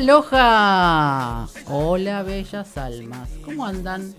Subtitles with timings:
[0.00, 1.46] Aloha.
[1.66, 3.28] Hola, bellas almas.
[3.44, 4.14] ¿Cómo andan?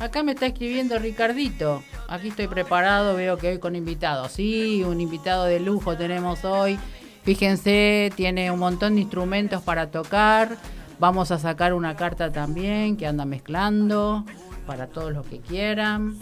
[0.00, 1.84] Acá me está escribiendo Ricardito.
[2.08, 4.32] Aquí estoy preparado, veo que hoy con invitados.
[4.32, 6.80] Sí, un invitado de lujo tenemos hoy.
[7.22, 10.56] Fíjense, tiene un montón de instrumentos para tocar.
[10.98, 14.24] Vamos a sacar una carta también que anda mezclando
[14.66, 16.18] para todos los que quieran.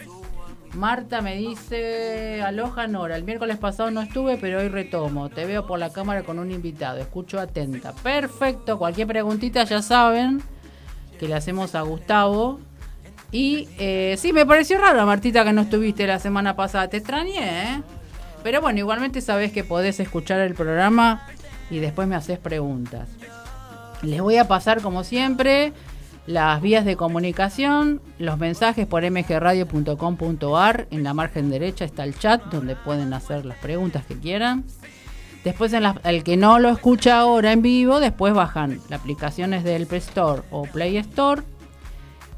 [0.74, 5.28] Marta me dice, aloja Nora, el miércoles pasado no estuve, pero hoy retomo.
[5.28, 7.92] Te veo por la cámara con un invitado, escucho atenta.
[7.92, 10.42] Perfecto, cualquier preguntita ya saben
[11.18, 12.60] que le hacemos a Gustavo.
[13.30, 16.88] Y eh, sí, me pareció raro, Martita, que no estuviste la semana pasada.
[16.88, 17.82] Te extrañé, ¿eh?
[18.42, 21.26] Pero bueno, igualmente sabes que podés escuchar el programa
[21.70, 23.08] y después me haces preguntas.
[24.02, 25.72] Les voy a pasar, como siempre,
[26.28, 30.86] las vías de comunicación, los mensajes por mgradio.com.ar.
[30.90, 34.64] En la margen derecha está el chat donde pueden hacer las preguntas que quieran.
[35.42, 40.00] Después, el que no lo escucha ahora en vivo, después bajan las aplicaciones del Play
[40.00, 41.40] Store o Play Store.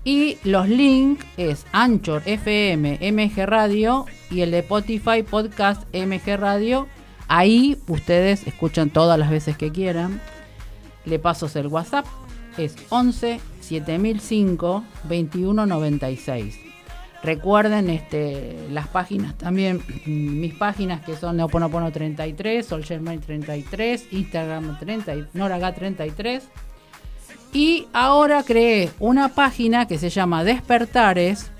[0.05, 6.87] Y los links es Anchor FM MG Radio y el de Spotify Podcast MG Radio.
[7.27, 10.21] Ahí ustedes escuchan todas las veces que quieran.
[11.05, 12.07] Le paso el WhatsApp.
[12.57, 13.41] Es 11
[13.71, 16.59] 7005 2196.
[17.23, 25.13] Recuerden este, las páginas también, mis páginas que son Neoponopono 33, Solgermain 33, Instagram 30,
[25.35, 26.49] Noraga 33.
[27.53, 31.51] Y ahora creé una página que se llama Despertares,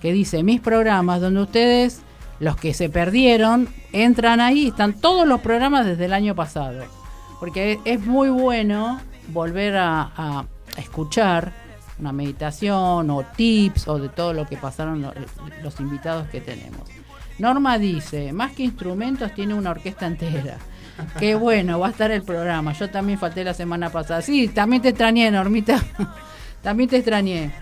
[0.00, 2.00] que dice mis programas, donde ustedes,
[2.38, 6.84] los que se perdieron, entran ahí, están todos los programas desde el año pasado.
[7.38, 9.00] Porque es muy bueno
[9.32, 11.52] volver a escuchar
[11.98, 15.02] una meditación o tips o de todo lo que pasaron
[15.62, 16.88] los, invitados que tenemos.
[17.38, 20.58] Norma dice, más que instrumentos tiene una orquesta entera.
[21.18, 22.72] Qué bueno, va a estar el programa.
[22.72, 24.20] Yo también falté la semana pasada.
[24.20, 25.82] Sí, también te extrañé, Normita.
[26.62, 27.52] también te extrañé.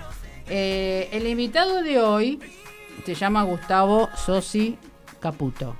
[0.48, 2.40] Eh, el invitado de hoy
[3.04, 4.76] se llama Gustavo Sosi
[5.20, 5.76] Caputo.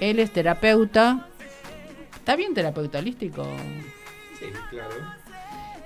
[0.00, 1.28] Él es terapeuta.
[2.16, 3.46] ¿Está bien terapeuta holístico?
[4.38, 5.15] Sí, claro.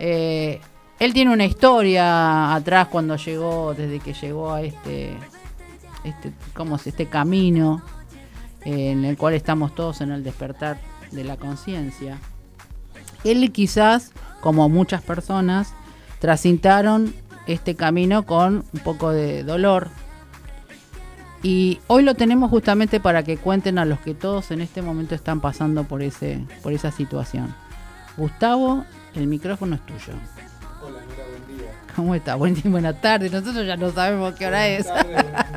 [0.01, 0.61] Eh,
[0.99, 5.17] él tiene una historia atrás cuando llegó, desde que llegó a este,
[6.05, 6.87] este, ¿cómo es?
[6.87, 7.83] este camino
[8.65, 10.79] eh, en el cual estamos todos en el despertar
[11.13, 12.19] de la conciencia.
[13.25, 15.75] Él quizás, como muchas personas,
[16.19, 17.15] trasintaron
[17.47, 19.89] este camino con un poco de dolor.
[21.43, 25.15] Y hoy lo tenemos justamente para que cuenten a los que todos en este momento
[25.15, 27.55] están pasando por, ese, por esa situación.
[28.17, 28.85] Gustavo,
[29.15, 30.19] el micrófono es tuyo.
[31.97, 32.37] ¿Cómo está?
[32.37, 33.33] Buenas tardes.
[33.33, 34.87] Nosotros ya no sabemos qué hora es.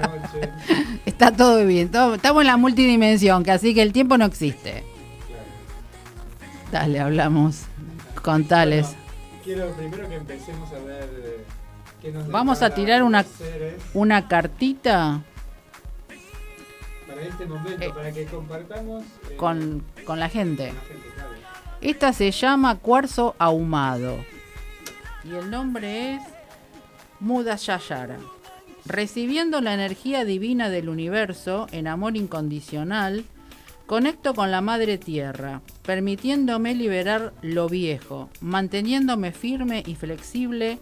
[1.06, 1.88] está todo bien.
[1.88, 4.84] estamos en la multidimensión, que así que el tiempo no existe.
[6.72, 7.66] Dale, hablamos.
[8.24, 8.96] Contales.
[9.44, 11.46] quiero primero que empecemos a ver eh,
[12.02, 13.26] qué nos Vamos a tirar una,
[13.94, 15.22] una cartita.
[17.08, 19.04] Para este momento, eh, para que compartamos.
[19.30, 20.74] Eh, con, con, la gente.
[21.84, 24.16] Esta se llama cuarzo ahumado.
[25.26, 26.22] Y el nombre es
[27.20, 28.20] Muda Yayara.
[28.86, 33.26] Recibiendo la energía divina del universo en amor incondicional,
[33.86, 40.80] conecto con la Madre Tierra, permitiéndome liberar lo viejo, manteniéndome firme y flexible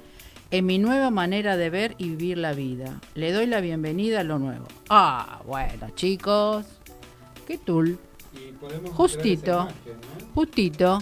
[0.52, 3.02] en mi nueva manera de ver y vivir la vida.
[3.16, 4.68] Le doy la bienvenida a lo nuevo.
[4.90, 6.68] Ah, bueno, chicos.
[7.48, 7.98] Qué tul.
[8.94, 9.68] Justito.
[10.34, 11.00] Justito.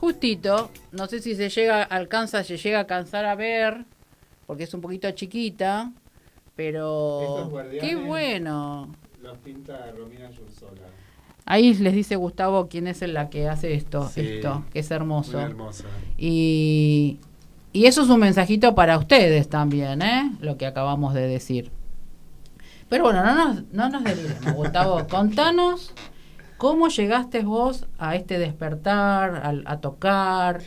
[0.00, 3.84] Justito, no sé si se llega, alcanza, se llega a cansar a ver,
[4.46, 5.92] porque es un poquito chiquita,
[6.56, 8.94] pero qué bueno.
[9.22, 10.86] Los pinta Romina Yursola.
[11.44, 15.36] Ahí les dice Gustavo quién es la que hace esto, esto, que es hermoso.
[15.36, 15.84] Muy hermosa.
[16.16, 17.18] Y,
[17.74, 20.32] y eso es un mensajito para ustedes también, ¿eh?
[20.40, 21.70] Lo que acabamos de decir.
[22.88, 25.06] Pero bueno, no nos, no nos deliremos, Gustavo.
[25.10, 25.92] Contanos
[26.60, 30.60] ¿Cómo llegaste vos a este despertar, a, tocar?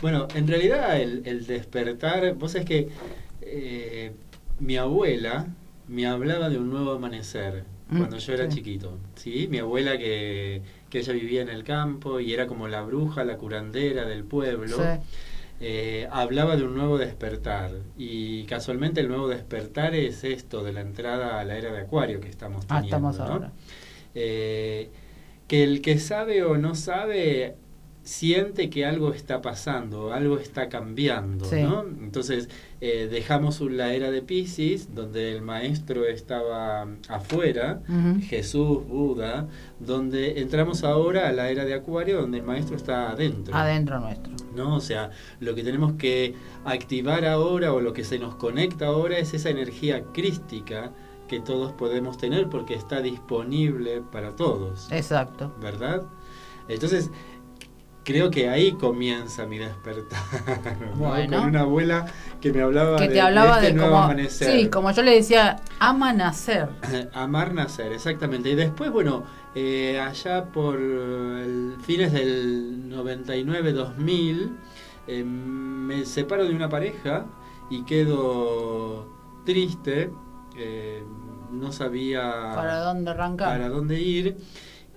[0.00, 2.88] Bueno, en realidad el, despertar, vos es que
[3.42, 4.12] eh,
[4.58, 5.48] mi abuela
[5.86, 9.46] me hablaba de un nuevo amanecer mm, cuando yo era chiquito, ¿sí?
[9.50, 13.36] Mi abuela que, que, ella vivía en el campo y era como la bruja, la
[13.36, 14.78] curandera del pueblo.
[15.60, 20.80] Eh, hablaba de un nuevo despertar y casualmente el nuevo despertar es esto de la
[20.80, 22.96] entrada a la era de Acuario que estamos teniendo.
[22.96, 23.52] Ah, estamos ahora.
[24.14, 24.88] Eh,
[25.48, 27.56] que el que sabe o no sabe
[28.02, 31.62] siente que algo está pasando, algo está cambiando, Sí.
[31.62, 31.82] ¿no?
[31.82, 32.50] Entonces
[32.82, 38.20] eh, dejamos la era de Pisces, donde el maestro estaba afuera, Ujú.
[38.20, 39.48] Jesús, Buda,
[39.80, 43.54] donde entramos ahora a la era de Acuario, donde el maestro está adentro.
[43.54, 44.34] Adentro nuestro.
[44.54, 44.76] ¿no?
[44.76, 45.10] O sea,
[45.40, 46.34] lo que tenemos que
[46.66, 50.92] activar ahora o lo que se nos conecta ahora es esa energía crística
[51.28, 55.52] que todos podemos tener porque está disponible para todos, Exacto.
[55.60, 56.02] ¿verdad?
[56.68, 57.10] Entonces,
[58.04, 60.18] creo que ahí comienza mi despertar,
[60.80, 60.96] ¿no?
[60.96, 61.38] Bueno.
[61.38, 62.06] Con una abuela
[62.40, 64.04] que me hablaba Que de, hablaba de de, este nuevo como.
[64.04, 64.50] amanecer.
[64.60, 66.68] Sí, como yo le decía, ama nacer.
[67.14, 68.50] Amar nacer, exactamente.
[68.50, 69.24] Y después, bueno,
[69.54, 74.56] eh, allá por el fines del 99-2000,
[75.06, 77.26] eh, me separo de una pareja
[77.70, 79.06] y quedo
[79.44, 80.10] triste.
[80.56, 81.02] Eh,
[81.52, 83.48] no sabía ¿Para dónde arrancar?
[83.48, 84.36] para dónde ir.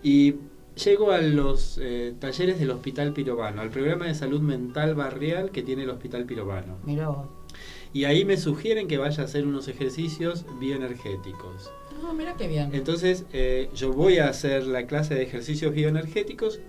[0.03, 0.35] Y
[0.83, 5.63] llego a los eh, talleres del Hospital Pirobano, al programa de salud mental barrial que
[5.63, 6.77] tiene el Hospital Pirobano.
[6.85, 7.27] Mirá vos.
[7.93, 11.71] Y ahí me sugieren que vaya a hacer unos ejercicios bioenergéticos.
[12.03, 12.69] Ah, mira qué bien.
[12.73, 16.59] Entonces eh, yo voy a hacer la clase de ejercicios bioenergéticos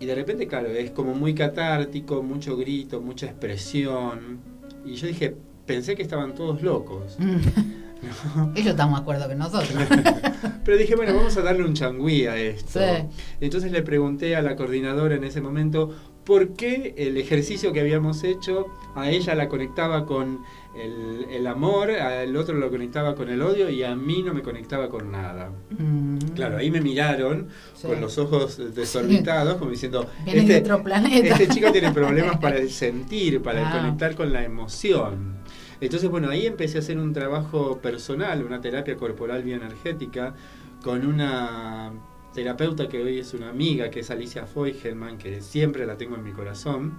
[0.00, 4.40] y de repente, claro, es como muy catártico, mucho grito, mucha expresión.
[4.84, 5.36] Y yo dije,
[5.66, 7.16] pensé que estaban todos locos.
[8.54, 9.72] Ellos están más acuerdo que nosotros.
[10.64, 12.80] Pero dije, bueno, vamos a darle un changüí a esto.
[12.80, 13.08] Sí.
[13.40, 15.94] Entonces le pregunté a la coordinadora en ese momento
[16.24, 20.38] por qué el ejercicio que habíamos hecho a ella la conectaba con
[20.80, 24.40] el, el amor, al otro lo conectaba con el odio y a mí no me
[24.42, 25.50] conectaba con nada.
[25.70, 26.18] Mm.
[26.36, 27.88] Claro, ahí me miraron Sí.
[27.88, 31.34] con los ojos desorbitados, como diciendo, de otro planeta.
[31.34, 35.41] este chico tiene problemas para el sentir, para el conectar con la emoción.
[35.82, 40.32] Entonces, bueno, ahí empecé a hacer un trabajo personal, una terapia corporal bioenergética,
[40.80, 41.92] con una
[42.32, 46.22] terapeuta que hoy es una amiga, que es Alicia Feugelman, que siempre la tengo en
[46.22, 46.94] mi corazón.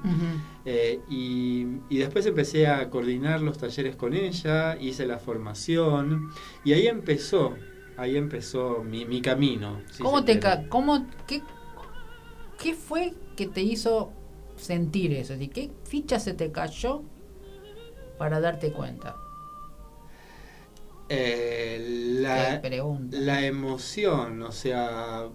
[0.66, 6.30] Eh, y, y después empecé a coordinar los talleres con ella, hice la formación,
[6.66, 7.56] y ahí empezó,
[7.96, 9.80] ahí empezó mi, mi camino.
[9.92, 11.42] si ¿Cómo te ca cómo, qué,
[12.62, 14.12] qué fue que te hizo
[14.58, 15.36] sentir eso?
[15.54, 17.04] ¿Qué ficha se te cayó
[18.24, 19.18] para darte cuenta?
[21.10, 25.28] Eh, la, emoción, o sea,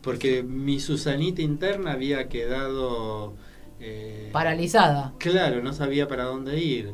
[0.00, 3.34] porque mi Susanita interna había quedado...
[3.80, 5.12] eh, Paralizada.
[5.18, 6.92] Claro, no sabía para dónde ir.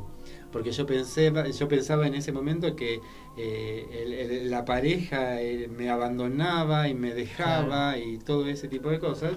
[0.50, 3.02] Porque yo pensé, yo pensaba en ese momento que
[3.42, 8.90] eh, el- el- la pareja eh, me abandonaba y me dejaba y todo ese tipo
[8.90, 9.32] de cosas.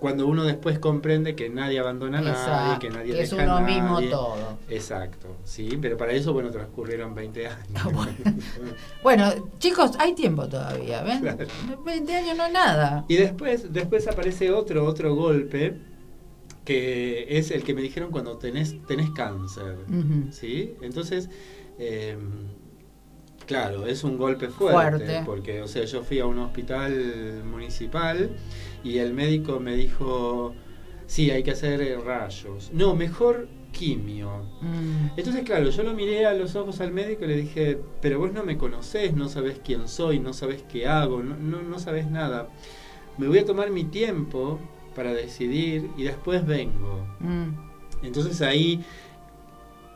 [0.00, 3.56] Cuando uno después comprende que nadie abandona a nadie, que nadie que es deja a
[3.58, 4.10] uno mismo nadie.
[4.10, 4.58] todo.
[4.68, 7.58] Exacto, sí, pero para eso, bueno, transcurrieron 20 años.
[7.76, 7.88] Ah,
[9.02, 9.32] bueno.
[9.58, 11.20] Chicos, hay tiempo todavía, ¿ven?
[11.20, 11.46] Claro.
[11.84, 13.04] 20 años no es nada.
[13.08, 15.74] Y después, después aparece otro, otro golpe,
[16.64, 19.76] que es el que me dijeron cuando tenés, tenés cáncer.
[19.88, 20.32] Ujú.
[20.32, 20.74] ¿Sí?
[20.82, 21.28] Entonces,
[21.78, 22.16] eh,
[23.46, 25.22] claro, es un golpe fuerte, Fuerte.
[25.24, 28.30] porque, o sea, yo fui a un hospital municipal
[28.82, 30.54] y el médico me dijo,
[31.06, 32.70] sí, hay que hacer eh, rayos.
[32.72, 34.46] No, mejor quimio.
[34.60, 35.18] Mm.
[35.18, 38.32] Entonces, claro, yo lo miré a los ojos al médico y le dije, pero vos
[38.32, 42.10] no me conocés, no sabés quién soy, no sabés qué hago, no, no, no sabés
[42.10, 42.48] nada.
[43.18, 44.58] Me voy a tomar mi tiempo
[44.94, 47.06] para decidir y después vengo.
[47.20, 48.04] Mm.
[48.04, 48.84] Entonces ahí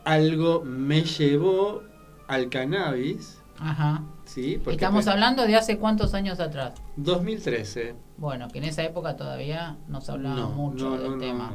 [0.04, 1.82] algo me llevó
[2.26, 4.02] al cannabis, Ajá.
[4.24, 4.58] ¿sí?
[4.62, 6.74] Porque Estamos hablando de hace cuántos años atrás.
[6.96, 7.94] 2013.
[8.16, 11.52] Bueno, que en esa época todavía no se hablaba No, mucho no, del no, tema.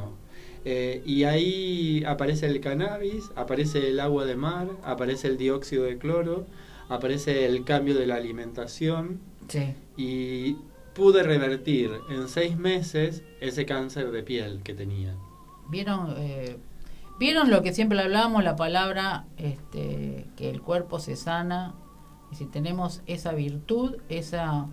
[0.66, 5.98] Eh, y ahí aparece el cannabis, aparece el agua de mar, aparece el dióxido de
[5.98, 6.46] cloro,
[6.90, 9.20] aparece el cambio de la alimentación
[9.50, 9.74] Sí.
[9.98, 10.56] y
[10.96, 15.16] pude revertir en seis meses ese cáncer de piel que tenía.
[15.70, 16.58] ¿Vieron, eh,
[17.20, 21.74] ¿Vieron lo que siempre hablábamos, la palabra este, que el cuerpo se sana?
[22.34, 24.66] Y si tenemos esa virtud, esa,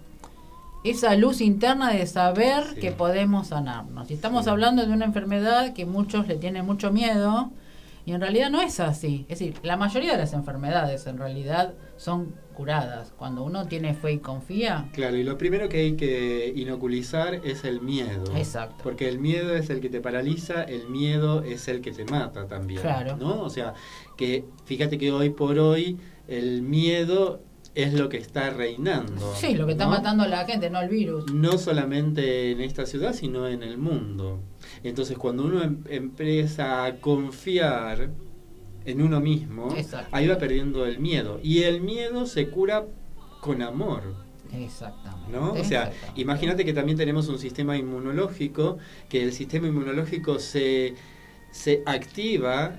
[0.83, 2.81] esa luz interna de saber Sí.
[2.81, 4.11] que podemos sanarnos.
[4.11, 4.51] Y estamos Sí.
[4.51, 7.51] hablando de una enfermedad que muchos le tienen mucho miedo
[8.07, 9.27] y en realidad no es así.
[9.29, 13.13] Es decir, la mayoría de las enfermedades en realidad son curadas.
[13.19, 17.65] Cuando uno tiene fe y confía, Claro, y lo primero que hay que inoculizar es
[17.65, 18.25] el miedo.
[18.35, 18.77] Exacto.
[18.83, 22.47] Porque el miedo es el que te paraliza, el miedo es el que te mata
[22.47, 22.81] también.
[22.81, 23.19] Claro.
[23.19, 23.43] ¿No?
[23.43, 23.75] O sea,
[24.17, 27.43] que fíjate que hoy por hoy el miedo
[27.75, 29.35] es lo que está reinando.
[29.37, 29.91] sí, lo que está ¿no?
[29.91, 31.33] matando a la gente, no el virus.
[31.33, 34.41] No solamente en esta ciudad, sino en el mundo.
[34.83, 38.11] Entonces, cuando uno em- empieza a confiar
[38.85, 40.09] en uno mismo, Exacto.
[40.13, 41.39] ahí va perdiendo el miedo.
[41.43, 42.87] Y el miedo se cura
[43.41, 44.03] con amor.
[44.53, 45.31] Exactamente.
[45.31, 45.53] ¿no?
[45.53, 50.95] O sea, imagínate que también tenemos un sistema inmunológico, que el sistema inmunológico se,
[51.51, 52.77] se activa,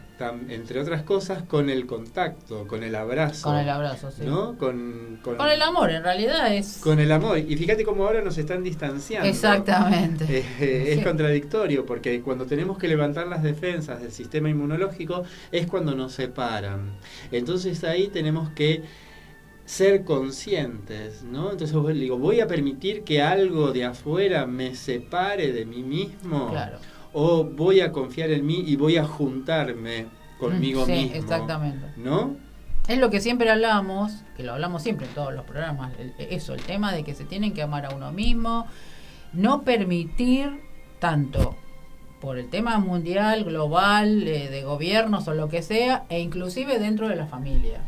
[0.50, 3.50] entre otras cosas, con el contacto, con el abrazo.
[3.50, 4.24] Con el abrazo, sí.
[4.26, 4.58] ¿no?
[4.58, 6.78] Con, con, el amor, en realidad es...
[6.78, 7.38] Con el amor.
[7.40, 9.28] Y fíjate cómo ahora nos están distanciando.
[9.28, 10.26] Exactamente.
[10.40, 15.68] Eh, eh, es contradictorio, porque cuando tenemos que levantar las defensas del sistema inmunológico es
[15.68, 16.98] cuando nos separan.
[17.32, 18.84] Entonces ahí tenemos que
[19.66, 21.52] ser conscientes, ¿no?
[21.52, 26.50] Entonces digo, voy a permitir que algo de afuera me separe de mí mismo.
[26.52, 26.78] Claro.
[27.14, 30.08] O voy a confiar en mí y voy a juntarme
[30.40, 31.16] conmigo sí, mismo.
[31.16, 31.88] Exactamente.
[31.98, 32.36] ¿No?
[32.88, 36.62] Es lo que siempre hablamos, que lo hablamos siempre en todos los programas, eso, el
[36.64, 38.66] tema de que se tienen que amar a uno mismo,
[39.34, 40.62] no permitir
[41.00, 41.56] tanto
[42.20, 47.08] por el tema mundial, global, eh, de gobiernos o lo que sea, e inclusive dentro
[47.08, 47.82] de la familia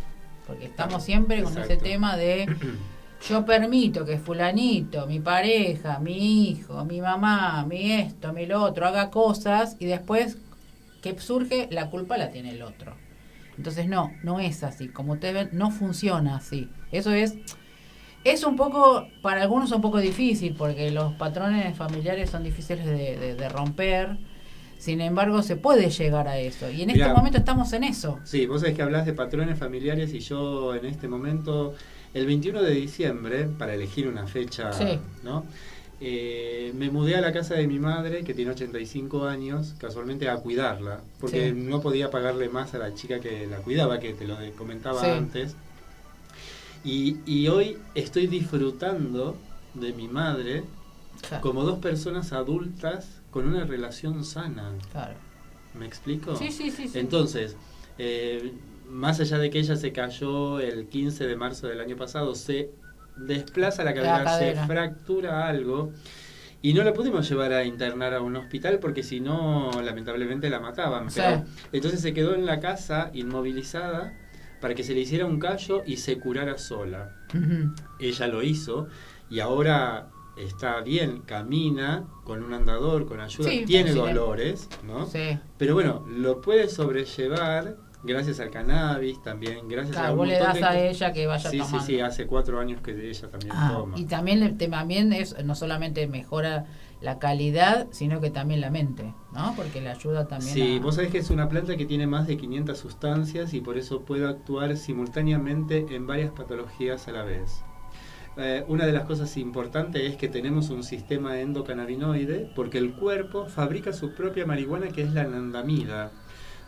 [0.45, 2.45] porque estamos siempre con ese tema de
[3.27, 8.85] yo permito que fulanito, mi pareja, mi hijo, mi mamá, mi esto, mi lo otro,
[8.85, 10.37] haga cosas y después
[11.01, 12.95] que surge, la culpa la tiene el otro.
[13.57, 14.87] Entonces no, no es así.
[14.87, 16.69] Como ustedes ven, no funciona así.
[16.91, 17.35] Eso es...
[18.23, 23.35] Es un poco, para algunos un poco difícil, porque los patrones familiares son difíciles de,
[23.35, 24.17] de romper
[24.83, 26.69] sin embargo, se puede llegar a eso.
[26.69, 28.19] Y en este momento estamos en eso.
[28.25, 31.73] Sí, vos sabés que hablas de patrones familiares y yo en este momento,
[32.13, 34.71] el 21 de diciembre, para elegir una fecha,
[35.23, 35.45] ¿no?
[36.05, 40.35] Eh, me mudé a la casa de mi madre, que tiene 85 años, casualmente a
[40.35, 44.35] cuidarla, porque no podía pagarle más a la chica que la cuidaba, que te lo
[44.57, 45.55] comentaba antes.
[46.83, 49.37] Y, y, hoy estoy disfrutando
[49.73, 50.65] de mi madre
[51.41, 54.73] como dos personas adultas con una relación sana.
[54.91, 55.15] Claro.
[55.73, 56.35] ¿Me explico?
[56.35, 56.91] Sí, sí, sí.
[56.93, 57.55] Entonces,
[57.97, 58.51] eh,
[58.87, 62.71] más allá de que ella se cayó el 15 de marzo del año pasado, se
[63.17, 65.91] desplaza la cadera, se fractura algo
[66.61, 70.59] y no la pudimos llevar a internar a un hospital porque si no, lamentablemente la
[70.59, 71.07] mataban.
[71.71, 74.17] entonces se quedó en la casa inmovilizada
[74.61, 77.17] para que se le hiciera un callo y se curara sola.
[77.99, 78.87] Ella lo hizo
[79.29, 85.05] y ahora está bien, camina con un andador, con ayuda, tiene dolores, ¿no?
[85.05, 85.37] Sí.
[85.57, 90.79] Pero bueno, lo puede sobrellevar gracias al cannabis también, gracias a vos le das a
[90.79, 91.79] ella que vaya sí, tomando.
[91.79, 93.99] Sí, sí, hace cuatro años que ella también ah, toma.
[93.99, 96.65] Y también, también es, no solamente mejora
[97.01, 99.53] la calidad, sino que también la mente, ¿no?
[99.55, 102.37] Porque le ayuda también Sí, vos sabés que es una planta que tiene más de
[102.37, 107.63] 500 sustancias y por eso puede actuar simultáneamente en varias patologías a la vez.
[108.37, 113.45] Eh, una de las cosas importantes es que tenemos un sistema endocannabinoide porque el cuerpo
[113.45, 116.11] fabrica su propia marihuana que es la anandamida,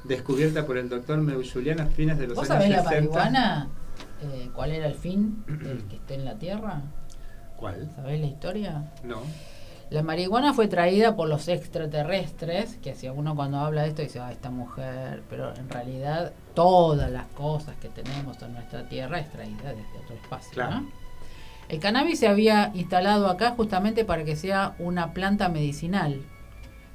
[0.08, 3.68] descubierta por el doctor Meujulian a fines de los ¿Vos años sabés la marihuana?
[4.22, 6.82] Eh, ¿Cuál era el fin del que esté en la Tierra?
[7.58, 7.90] ¿Cuál?
[7.96, 8.92] ¿Sabés la historia?
[9.04, 9.22] No.
[9.90, 14.20] La marihuana fue traída por los extraterrestres, que si uno cuando habla de esto dice,
[14.20, 19.32] ah, esta mujer, pero en realidad todas las cosas que tenemos en nuestra Tierra es
[19.32, 20.82] traída desde otro espacio, claro.
[20.82, 21.06] ¿no?
[21.70, 26.22] El cannabis se había instalado acá justamente para que sea una planta medicinal.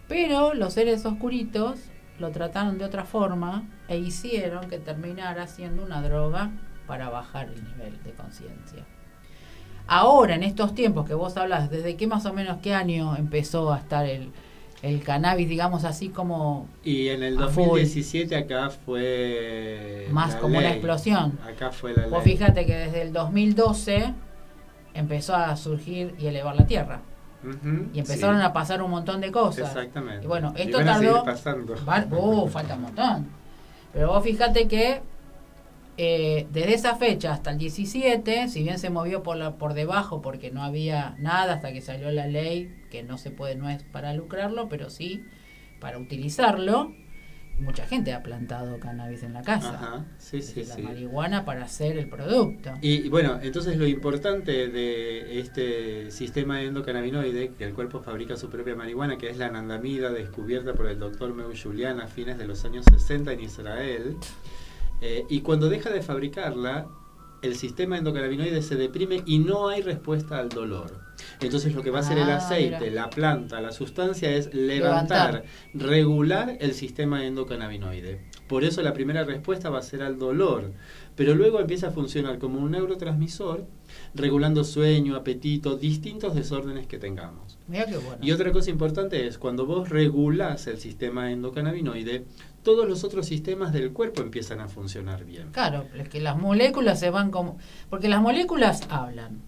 [0.09, 1.79] Pero los seres oscuritos
[2.21, 6.51] lo trataron de otra forma e hicieron que terminara siendo una droga
[6.87, 8.85] para bajar el nivel de conciencia.
[9.87, 13.73] Ahora, en estos tiempos que vos hablas, ¿desde qué más o menos qué año empezó
[13.73, 14.31] a estar el,
[14.83, 16.69] el cannabis, digamos así como...
[16.85, 20.07] Y en el 2017 acá fue...
[20.11, 21.39] Más como una explosión.
[21.45, 24.15] Acá fue la Vos fíjate que desde el 2012
[24.95, 27.03] empezó a surgir y elevar la Tierra.
[27.93, 29.69] Y empezaron a pasar un montón de cosas.
[29.69, 30.25] Exactamente.
[30.25, 31.23] Y bueno, esto tardó.
[31.23, 33.29] Uh, falta un montón.
[33.93, 35.01] Pero vos fíjate que
[35.97, 40.23] eh, desde esa fecha hasta el 17, si bien se movió por, la, por debajo
[40.23, 43.83] porque no había nada hasta que salió la ley, que no se puede, no es
[43.83, 45.25] para lucrarlo, pero sí
[45.81, 46.93] para utilizarlo,
[47.61, 49.75] mucha gente ha plantado cannabis en la casa.
[49.75, 52.73] Ajá, sí, sí, la marihuana para hacer el producto.
[52.81, 58.75] Y, bueno, entonces lo importante de este sistema endocannabinoide, que el cuerpo fabrica su propia
[58.75, 62.65] marihuana, que es la anandamida descubierta por el doctor Meu Julian a fines de los
[62.65, 64.17] años 60 en Israel,
[65.01, 66.87] eh, y cuando deja de fabricarla,
[67.43, 71.00] el sistema endocannabinoide se deprime y no hay respuesta al dolor.
[71.41, 75.45] Entonces lo que va a hacer el ah, aceite, la planta, la sustancia es levantar,
[75.75, 78.21] regular el sistema endocannabinoide.
[78.49, 80.73] Por eso la primera respuesta va a ser al dolor,
[81.17, 83.67] pero luego empieza a funcionar como un neurotransmisor,
[84.15, 87.59] regulando sueño, apetito, distintos desórdenes que tengamos.
[88.21, 92.25] Y otra cosa importante es, cuando vos regulás el sistema endocannabinoide,
[92.63, 95.51] todos los otros sistemas del cuerpo empiezan a funcionar bien.
[95.53, 97.59] Claro, es que las moléculas se van como...
[97.89, 99.41] Porque las moléculas hablan,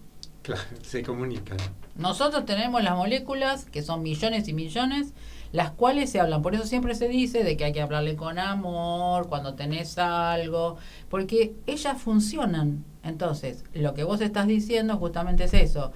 [0.43, 1.57] Claro, se comunican.
[1.95, 5.13] Nosotros tenemos las moléculas, que son millones y millones,
[5.51, 6.41] las cuales se hablan.
[6.41, 10.77] Por eso siempre se dice de que hay que hablarle con amor, cuando tenés algo,
[11.09, 12.83] porque ellas funcionan.
[13.03, 15.91] Entonces, lo que vos estás diciendo justamente es eso.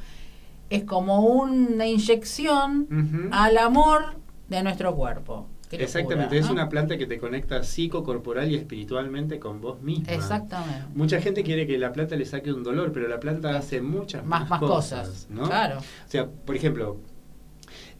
[0.69, 4.17] Es como una inyección al amor
[4.49, 5.47] de nuestro cuerpo.
[5.71, 10.13] Exactamente, es una planta que te conecta psicocorporal y espiritualmente con vos misma.
[10.13, 10.85] Exactamente.
[10.95, 14.25] Mucha gente quiere que la planta le saque un dolor, pero la planta hace muchas
[14.25, 15.27] Más, más cosas.
[15.29, 15.43] ¿no?
[15.43, 15.79] Claro.
[15.79, 16.97] O sea, por ejemplo,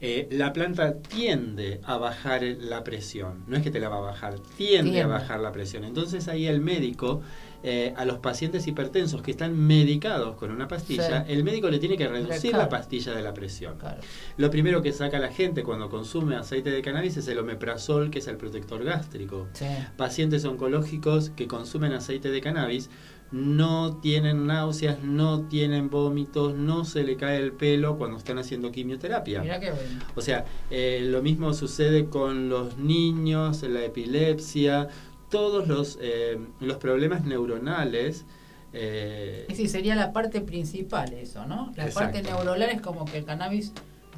[0.01, 3.43] eh, la planta tiende a bajar la presión.
[3.47, 5.01] No es que te la va a bajar, tiende, Tiende.
[5.01, 5.83] a bajar la presión.
[5.83, 7.21] Entonces ahí el médico,
[7.63, 11.33] eh, a los pacientes hipertensos que están medicados con una pastilla, Sí.
[11.33, 12.65] el médico le tiene que reducir Claro.
[12.65, 13.77] la pastilla de la presión.
[13.77, 14.00] Claro.
[14.38, 18.19] Lo primero que saca la gente cuando consume aceite de cannabis es el omeprazol, que
[18.19, 19.47] es el protector gástrico.
[19.53, 19.65] Sí.
[19.97, 22.89] Pacientes oncológicos que consumen aceite de cannabis
[23.31, 28.72] no tienen náuseas, no tienen vómitos, no se le cae el pelo cuando están haciendo
[28.72, 29.41] quimioterapia.
[29.41, 30.00] Mirá qué bueno.
[30.15, 34.88] O sea, eh, lo mismo sucede con los niños, la epilepsia,
[35.29, 38.25] todos los, eh, los problemas neuronales.
[38.74, 41.74] eh, Es decir, sería la parte principal eso, ¿no?
[41.75, 42.12] La Exacto.
[42.12, 43.74] parte neuronal es como que el cannabis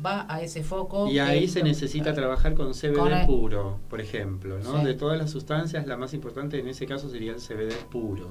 [0.06, 1.08] va a ese foco.
[1.10, 4.60] y ahí se necesita trabajar con CBD Con puro, por ejemplo.
[4.60, 4.80] ¿no?
[4.80, 4.86] Sí.
[4.86, 8.30] De todas las sustancias, la más importante en ese caso sería el CBD puro.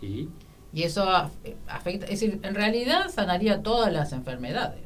[0.00, 0.28] ¿sí?
[0.72, 1.30] Y eso af-
[1.68, 4.80] afecta, es decir, en realidad sanaría todas las enfermedades.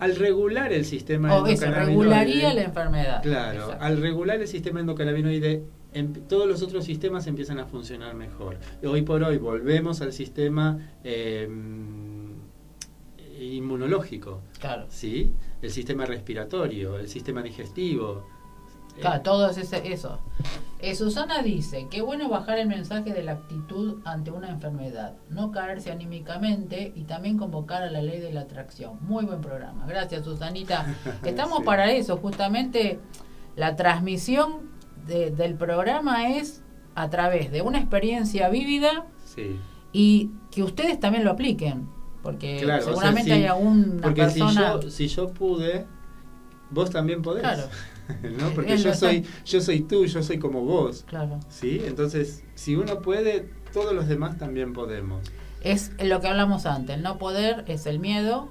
[0.00, 3.22] Al regular el sistema O eso, endocannabinoide- regularía la enfermedad.
[3.22, 3.84] Claro, Exacto.
[3.84, 8.56] al regular el sistema endocannabinoide, em- todos los otros sistemas empiezan a funcionar mejor.
[8.84, 11.46] Hoy por hoy volvemos al sistema eh,
[13.44, 14.86] inmunológico, Claro.
[14.88, 15.32] ¿sí?
[15.62, 18.24] El sistema respiratorio, el sistema digestivo.
[18.96, 20.18] Eh, Claro, todo es eso.
[20.80, 25.50] Eh, Susana dice, qué bueno bajar el mensaje de la actitud ante una enfermedad, no
[25.52, 28.98] caerse anímicamente y también convocar a la ley de la atracción.
[29.02, 29.86] Muy buen programa.
[29.86, 30.86] Gracias, Susanita.
[31.24, 31.64] Estamos Sí.
[31.64, 32.98] para eso, justamente
[33.56, 34.68] la transmisión
[35.06, 36.62] de- del programa es
[36.94, 39.58] a través de una experiencia vívida Sí.
[39.92, 41.88] y que ustedes también lo apliquen,
[42.28, 44.80] porque Claro, o sea, seguramente sí, hay alguna Porque si persona...
[44.82, 45.86] yo, si yo pude,
[46.70, 47.40] vos también podés.
[47.40, 47.62] Claro.
[48.38, 48.50] ¿no?
[48.50, 51.06] Porque Es yo soy, yo soy tú, yo soy como vos.
[51.08, 51.40] Claro.
[51.48, 51.80] ¿Sí?
[51.86, 55.22] Entonces, si uno puede, todos los demás también podemos.
[55.62, 58.50] Es lo que hablamos antes, el no poder es el miedo,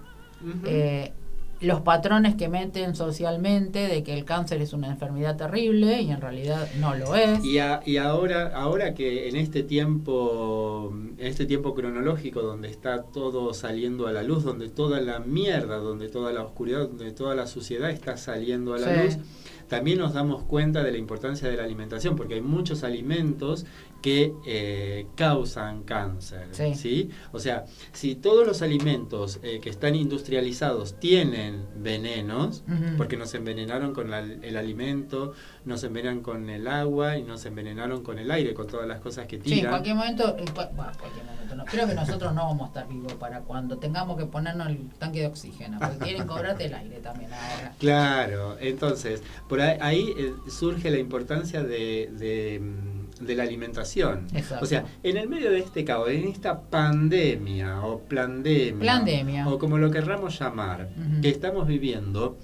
[0.66, 1.13] eh,
[1.60, 6.22] los patrones que meten socialmente de que el cáncer es una enfermedad terrible y en
[6.22, 7.43] realidad no lo es.
[7.43, 13.04] Y, a- y ahora, ahora que en este tiempo, en este tiempo cronológico donde está
[13.04, 17.36] todo saliendo a la luz, donde toda la mierda, donde toda la oscuridad, donde toda
[17.36, 19.04] la suciedad está saliendo a la Sí.
[19.04, 19.17] luz,
[19.67, 23.65] también nos damos cuenta de la importancia de la alimentación, porque hay muchos alimentos
[24.08, 26.48] que eh, causan cáncer.
[26.52, 26.76] Sí.
[26.76, 27.10] ¿sí?
[27.34, 32.63] O sea, si todos los alimentos eh, que están industrializados tienen venenos,
[32.96, 35.34] porque nos envenenaron con la- el alimento,
[35.65, 39.26] nos envenenan con el agua y nos envenenaron con el aire, con todas las cosas
[39.28, 39.72] que Sí, en tiran.
[39.72, 41.65] cualquier momento, en cua- bueno, en cualquier momento no.
[41.65, 45.20] Creo que nosotros no vamos a estar vivos para cuando tengamos que ponernos el tanque
[45.20, 47.74] de oxígeno, porque quieren cobrarte el aire también ahora.
[47.78, 54.27] Claro, entonces, por ahí, ahí, eh, surge la importancia de, de, mm, de la alimentación.
[54.34, 54.63] Exacto.
[54.63, 59.47] O sea, en el medio de este caos, en esta pandemia o plandemia, Plandemia.
[59.47, 60.89] o como lo querramos llamar,
[61.21, 62.38] que estamos viviendo,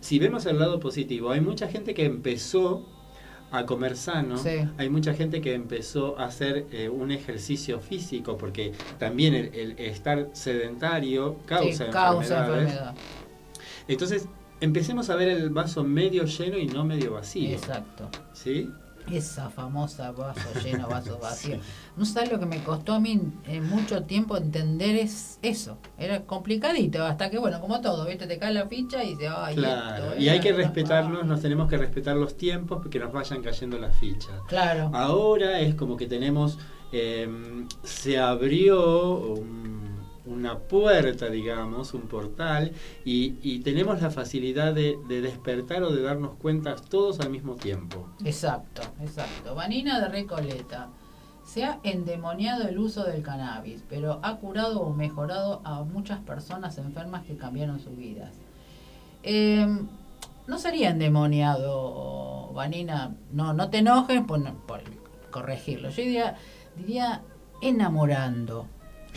[0.00, 2.88] si vemos el lado positivo, hay mucha gente que empezó
[3.50, 4.50] a comer sano, Sí.
[4.78, 9.78] hay mucha gente que empezó a hacer eh, un ejercicio físico, porque también el, el
[9.78, 12.72] estar sedentario causa, Sí, causa enfermedades.
[12.72, 12.94] enfermedad.
[13.88, 14.26] Entonces,
[14.60, 17.50] empecemos a ver el vaso medio lleno y no medio vacío.
[17.50, 18.08] Exacto.
[18.32, 18.70] ¿Sí?
[19.10, 21.58] Esa famosa vaso lleno, vaso vacío.
[21.96, 25.78] No sabes lo que me costó a mí en mucho tiempo entender es eso.
[25.98, 28.26] Era complicadito, hasta que, bueno, como todo, ¿viste?
[28.26, 30.04] Te cae la ficha y dices, ay, Claro.
[30.12, 33.78] esto Y hay que respetarnos, nos tenemos que respetar los tiempos porque nos vayan cayendo
[33.78, 34.32] las fichas.
[34.48, 34.90] Claro.
[34.94, 36.58] Ahora es como que tenemos,
[36.92, 37.28] eh,
[37.82, 39.81] se abrió un-
[40.32, 42.72] una puerta, digamos, un portal,
[43.04, 48.08] y, tenemos la facilidad de, de despertar o de darnos cuenta todos al mismo tiempo.
[48.24, 49.54] Exacto, exacto.
[49.54, 50.88] Vanina de Recoleta.
[51.44, 56.78] Se ha endemoniado el uso del cannabis, pero ha curado o mejorado a muchas personas
[56.78, 58.30] enfermas que cambiaron sus vidas.
[59.22, 59.66] Eh,
[60.46, 63.14] no sería endemoniado, Vanina.
[63.32, 64.42] No, no te enojes por,
[65.30, 65.90] corregirlo.
[65.90, 66.02] Yo
[66.76, 67.22] diría
[67.60, 68.66] enamorando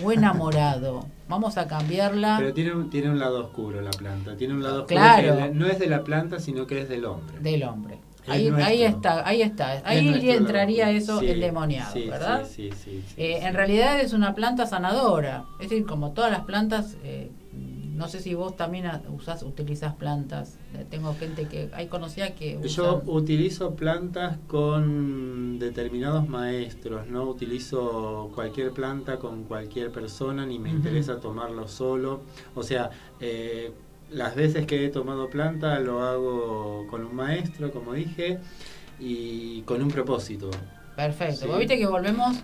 [0.04, 1.06] o enamorado.
[1.28, 2.36] Vamos a cambiarla.
[2.40, 5.38] Pero tiene un, tiene un lado oscuro la planta, tiene un lado oscuro Claro.
[5.38, 7.40] que no es de la planta, sino que es del hombre.
[7.40, 7.98] del hombre.
[8.28, 9.82] Ahí, ahí está, ahí está.
[9.86, 12.44] Ahí entraría eso el endemoniado, ¿verdad?
[12.50, 13.14] Sí, sí, sí.
[13.18, 15.44] Eh, en realidad es una planta sanadora.
[15.60, 17.30] Es decir, como todas las plantas, eh,
[17.96, 20.58] no sé si vos también usás, utilizas plantas.
[20.74, 28.32] Eh, tengo gente que hay conocida que Yo utilizo plantas con determinados maestros, no utilizo
[28.36, 32.22] cualquier planta con cualquier persona, ni me interesa tomarlo solo.
[32.54, 32.90] O sea,
[33.22, 33.72] eh,
[34.12, 38.40] las veces que he tomado planta lo hago con un maestro, como dije,
[39.00, 40.52] y con un propósito.
[40.98, 41.48] Perfecto.
[41.48, 42.44] Vos viste que volvemos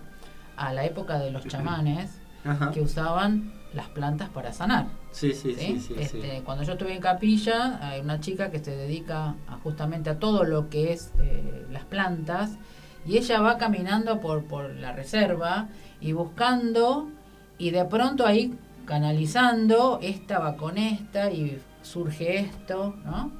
[0.55, 2.19] a la época de los chamanes
[2.73, 4.87] que usaban las plantas para sanar.
[5.11, 5.95] Sí, sí, sí.
[5.97, 10.43] este, Cuando yo estuve en capilla, hay una chica que se dedica justamente a todo
[10.43, 12.57] lo que es eh, las plantas
[13.05, 17.09] y ella va caminando por, por la reserva y buscando
[17.57, 18.53] y de pronto ahí
[18.85, 23.31] canalizando, esta va con esta y surge esto, ¿no?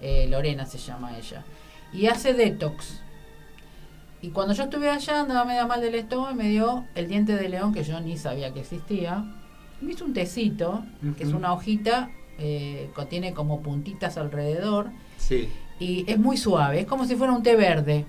[0.00, 1.44] Eh, Lorena se llama ella.
[1.92, 3.00] Y hace detox.
[4.20, 7.36] Y cuando yo estuve allá andaba medio mal del estómago y me dio el diente
[7.36, 9.24] de león que yo ni sabía que existía.
[9.80, 10.84] Me hizo un tecito,
[11.16, 14.90] que es una hojita, eh, contiene como puntitas alrededor.
[15.16, 15.48] Sí.
[15.78, 18.04] Y es muy suave, es como si fuera un té verde,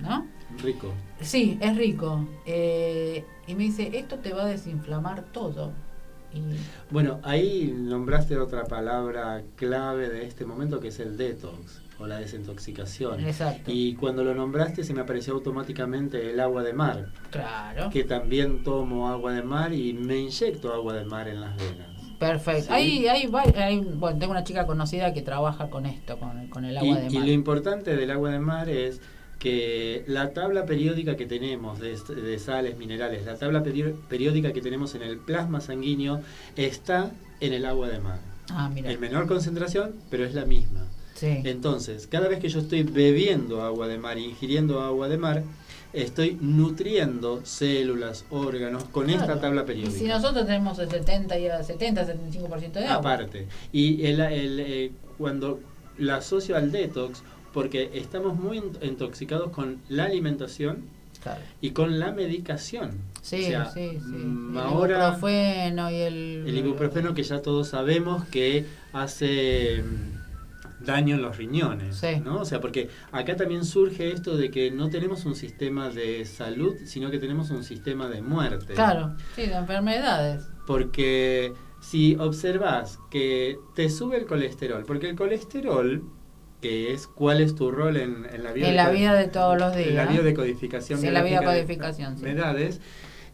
[0.00, 0.26] ¿no?
[0.62, 0.92] Rico.
[1.20, 2.26] Sí, es rico.
[2.46, 5.72] Eh, y me dice, esto te va a desinflamar todo.
[6.90, 12.18] Bueno, ahí nombraste otra palabra clave de este momento que es el detox o la
[12.18, 13.24] desintoxicación.
[13.24, 13.70] Exacto.
[13.72, 17.10] Y cuando lo nombraste se me apareció automáticamente el agua de mar.
[17.30, 17.90] Claro.
[17.90, 21.88] Que también tomo agua de mar y me inyecto agua de mar en las venas.
[22.18, 22.72] Perfecto.
[22.72, 23.52] Ahí, ahí, bueno,
[24.18, 27.12] tengo una chica conocida que trabaja con esto, con, el agua de mar.
[27.12, 29.00] Y lo importante del agua de mar es
[29.42, 35.02] que la tabla periódica que tenemos de, sales minerales, la tabla periódica que tenemos en
[35.02, 36.20] el plasma sanguíneo
[36.54, 38.20] está en el agua de mar.
[38.50, 38.92] Ah, mira.
[38.92, 40.86] En menor concentración, pero es la misma.
[41.14, 41.40] Sí.
[41.42, 45.42] Entonces, cada vez que yo estoy bebiendo agua de mar, ingiriendo agua de mar,
[45.92, 49.96] estoy nutriendo células, órganos con esta tabla periódica.
[49.96, 52.94] Y si nosotros tenemos el 70 y el 70, 75% de agua.
[52.94, 53.48] Aparte.
[53.72, 55.58] Y el, el, eh, cuando
[55.98, 60.84] la asocio al detox, porque estamos muy intoxicados con la alimentación
[61.60, 62.90] y con la medicación.
[63.20, 63.98] Sí, sí, sí.
[64.00, 66.44] Mm, el ibuprofeno y el...
[66.46, 72.40] El ibuprofeno que ya todos sabemos que hace mm, daño en los riñones, ¿no?
[72.40, 76.74] O sea, porque acá también surge esto de que no tenemos un sistema de salud,
[76.84, 78.74] sino que tenemos un sistema de muerte.
[78.74, 80.44] Claro, sí, de enfermedades.
[80.66, 86.02] Porque si observas que te sube el colesterol, porque el colesterol
[86.62, 89.76] que es cuál es tu rol en, la vida en la vida de todos los
[89.76, 92.80] días en la biodecodificación sí, la biodecodificación de enfermedades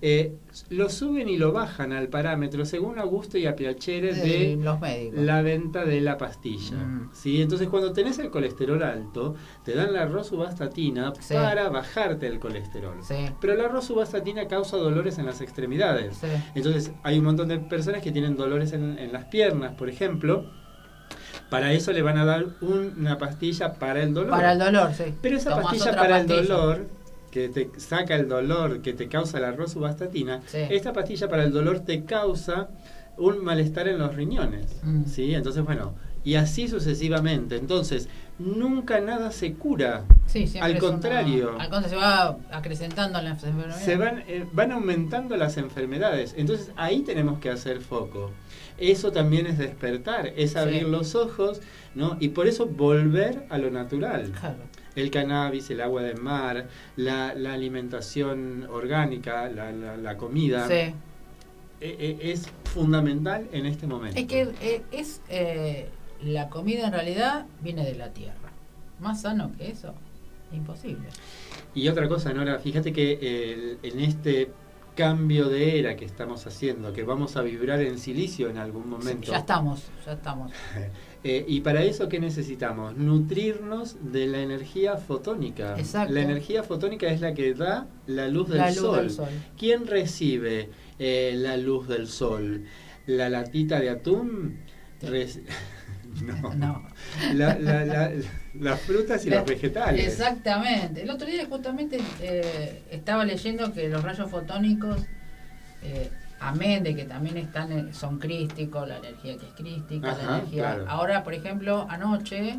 [0.01, 0.37] eh,
[0.71, 4.81] lo suben y lo bajan al parámetro según a gusto y a piacere de, los
[4.81, 5.19] médicos.
[5.19, 6.77] la venta de la pastilla.
[6.77, 7.11] Mm.
[7.12, 7.43] ¿sí?
[7.43, 12.99] Entonces cuando tenés el colesterol alto, te dan la rosuvastatina para bajarte el colesterol.
[13.41, 16.21] Pero la rosuvastatina causa dolores en las extremidades.
[16.55, 20.49] Entonces hay un montón de personas que tienen dolores en, en las piernas, por ejemplo,
[21.50, 24.30] para eso le van a dar una pastilla para el dolor.
[24.30, 25.14] Para el dolor, sí.
[25.20, 26.87] Pero esa pastilla para el dolor,
[27.30, 31.80] que te saca el dolor, que te causa la rosuvastatina, esta pastilla para el dolor
[31.80, 32.68] te causa
[33.16, 34.80] un malestar en los riñones.
[34.82, 35.04] Mm.
[35.06, 35.34] ¿sí?
[35.34, 37.57] Entonces, bueno, y así sucesivamente.
[37.57, 40.04] Entonces, nunca nada se cura.
[40.61, 41.57] al contrario.
[41.59, 43.85] al contrario, se va acrecentando las enfermedades.
[43.85, 46.35] Se van, eh, van aumentando las enfermedades.
[46.37, 48.31] Entonces, ahí tenemos que hacer foco
[48.78, 51.61] eso también es despertar, es abrir los ojos,
[51.94, 52.16] ¿no?
[52.20, 54.33] Y por eso volver a lo natural.
[54.94, 60.68] El cannabis, el agua del mar, la, alimentación orgánica, la, comida.
[60.70, 60.94] E,
[61.81, 64.18] e, es fundamental en este momento.
[64.18, 65.88] Es que eh, es eh,
[66.22, 68.52] la comida en realidad viene de la tierra.
[69.00, 69.94] Más sano que eso,
[70.52, 71.09] imposible.
[71.74, 74.50] Y otra cosa, Nora, fíjate que en este
[74.98, 79.31] cambio de era que estamos haciendo, que vamos a vibrar en silicio en algún momento.
[79.31, 80.52] ya estamos, ya estamos.
[81.24, 82.96] Eh, y para eso, ¿qué necesitamos?
[82.96, 85.76] Nutrirnos de la energía fotónica.
[85.76, 86.14] Exacto.
[86.14, 89.11] La energía fotónica es la que da la luz del, sol.
[89.59, 92.66] ¿Quién recibe eh, la luz del sol?
[93.07, 94.61] ¿La latita de atún?
[96.23, 96.55] no.
[96.55, 96.83] no.
[98.55, 100.07] las frutas y los vegetales.
[100.07, 101.03] Exactamente.
[101.03, 105.01] El otro día justamente eh, estaba leyendo que los rayos fotónicos,
[105.83, 110.38] eh, amén de que también están eh, son crísticos, la energía que es crística, la
[110.38, 110.85] energía.
[110.88, 112.59] Ahora, por ejemplo, anoche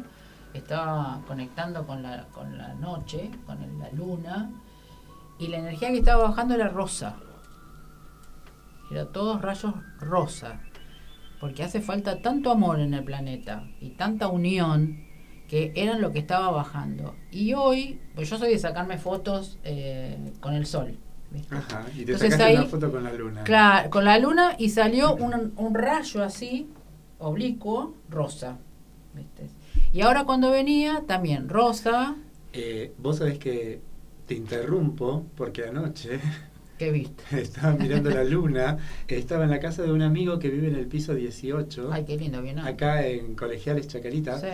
[0.53, 4.49] estaba conectando con la, con la noche, con la luna,
[5.37, 7.15] y la energía que estaba bajando era rosa.
[8.91, 10.59] Era todos rayos rosa
[11.39, 15.05] porque hace falta tanto amor en el planeta y tanta unión
[15.47, 17.15] que eran lo que estaba bajando.
[17.31, 20.97] Y hoy, pues yo soy de sacarme fotos eh, con el sol.
[21.31, 21.55] ¿viste?
[21.55, 23.43] Ajá, y te Entonces sacaste ahí- una foto con la luna.
[23.43, 26.69] Claro, con la luna y salió un, un rayo así,
[27.19, 28.57] oblicuo, rosa.
[29.13, 29.47] ¿viste?
[29.91, 32.15] Y ahora cuando venía, también rosa.
[32.53, 33.81] Eh, vos sabés que
[34.27, 36.19] te interrumpo porque anoche
[36.79, 37.21] ¿Qué viste?
[37.41, 40.87] estaba mirando la luna, estaba en la casa de un amigo que vive en el
[40.87, 42.57] piso 18, Ay, qué lindo, bien.
[42.57, 44.47] acá en Colegiales Chacarita, Sí.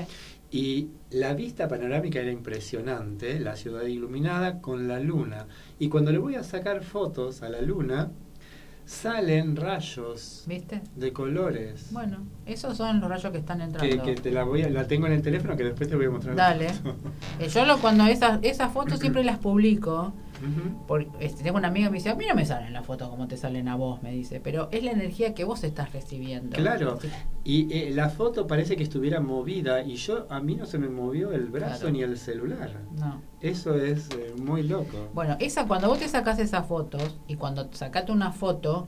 [0.52, 5.46] y la vista panorámica era impresionante, la ciudad iluminada con la luna.
[5.78, 8.10] Y cuando le voy a sacar fotos a la luna,
[8.86, 10.82] salen rayos ¿Viste?
[10.96, 11.88] de colores.
[11.92, 14.04] Bueno, esos son los rayos que están que, entrando.
[14.04, 16.10] que te la voy a, la tengo en el teléfono que después te voy a
[16.10, 16.36] mostrar.
[16.36, 16.68] Dale.
[17.40, 20.14] Eh, yo lo, cuando esas, esas fotos siempre las publico.
[20.46, 20.86] Ujú.
[20.88, 23.10] Porque este, tengo una amiga que me dice, a mí no me salen las fotos
[23.10, 26.56] como te salen a vos, me dice, pero es la energía que vos estás recibiendo.
[26.56, 26.98] Claro.
[27.44, 30.88] Y eh, la foto parece que estuviera movida y yo a mí no se me
[30.90, 31.92] movió el brazo Claro.
[31.92, 32.72] ni el celular.
[32.98, 33.22] No.
[33.42, 35.10] Eso es eh, muy loco.
[35.14, 38.88] Bueno, esa cuando vos te sacás esas fotos y cuando sacate una foto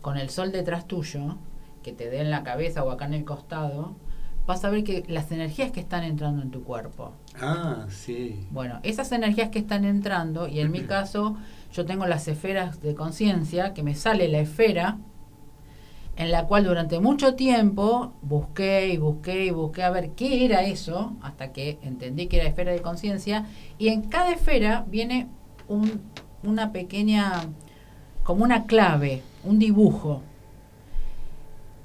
[0.00, 1.36] con el sol detrás tuyo,
[1.82, 3.94] que te dé en la cabeza o acá en el costado,
[4.46, 7.12] vas a ver que las energías que están entrando en tu cuerpo.
[7.40, 8.46] Ah, sí.
[8.50, 11.36] Bueno, esas energías que están entrando, y en mi caso
[11.72, 14.98] yo tengo las esferas de conciencia, que me sale la esfera,
[16.16, 20.62] en la cual durante mucho tiempo busqué y busqué y busqué a ver qué era
[20.62, 23.46] eso, hasta que entendí que era esfera de conciencia,
[23.78, 25.28] y en cada esfera viene
[25.68, 26.00] un,
[26.42, 27.32] una pequeña,
[28.22, 30.22] como una clave, un dibujo.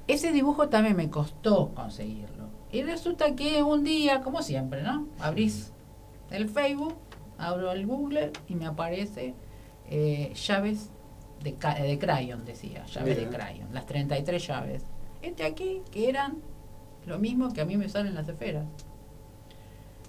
[0.07, 2.30] Ese dibujo también me costó conseguirlo.
[2.71, 5.07] Y resulta que un día, como siempre, ¿no?
[5.19, 5.71] Abrís
[6.29, 6.95] el Facebook,
[7.37, 9.33] abro el Google y me aparece
[9.89, 10.89] eh, llaves
[11.43, 14.83] de, ca- de crayon, decía, llaves de crayon, las 33 llaves.
[15.21, 16.37] Este aquí, que eran
[17.05, 18.65] lo mismo que a mí me salen las esferas.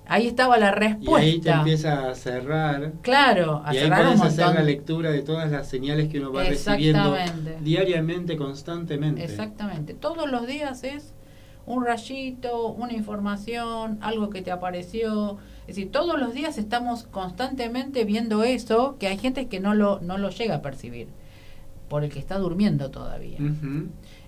[0.06, 1.20] Ahí estaba la Y respuesta.
[1.26, 2.92] ahí te empieza a cerrar.
[3.02, 6.18] Claro, a y ahí cerrar un puedes hacer la lectura de todas las señales que
[6.18, 7.16] uno va recibiendo
[7.60, 9.22] diariamente, constantemente.
[9.24, 9.94] Exactamente.
[9.94, 11.14] Todos los días es
[11.66, 15.38] un rayito, una información, algo que te apareció.
[15.62, 20.00] Es decir, todos los días estamos constantemente viendo eso que hay gente que no lo,
[20.00, 21.08] no lo llega a percibir
[21.88, 23.38] por el que está durmiendo todavía.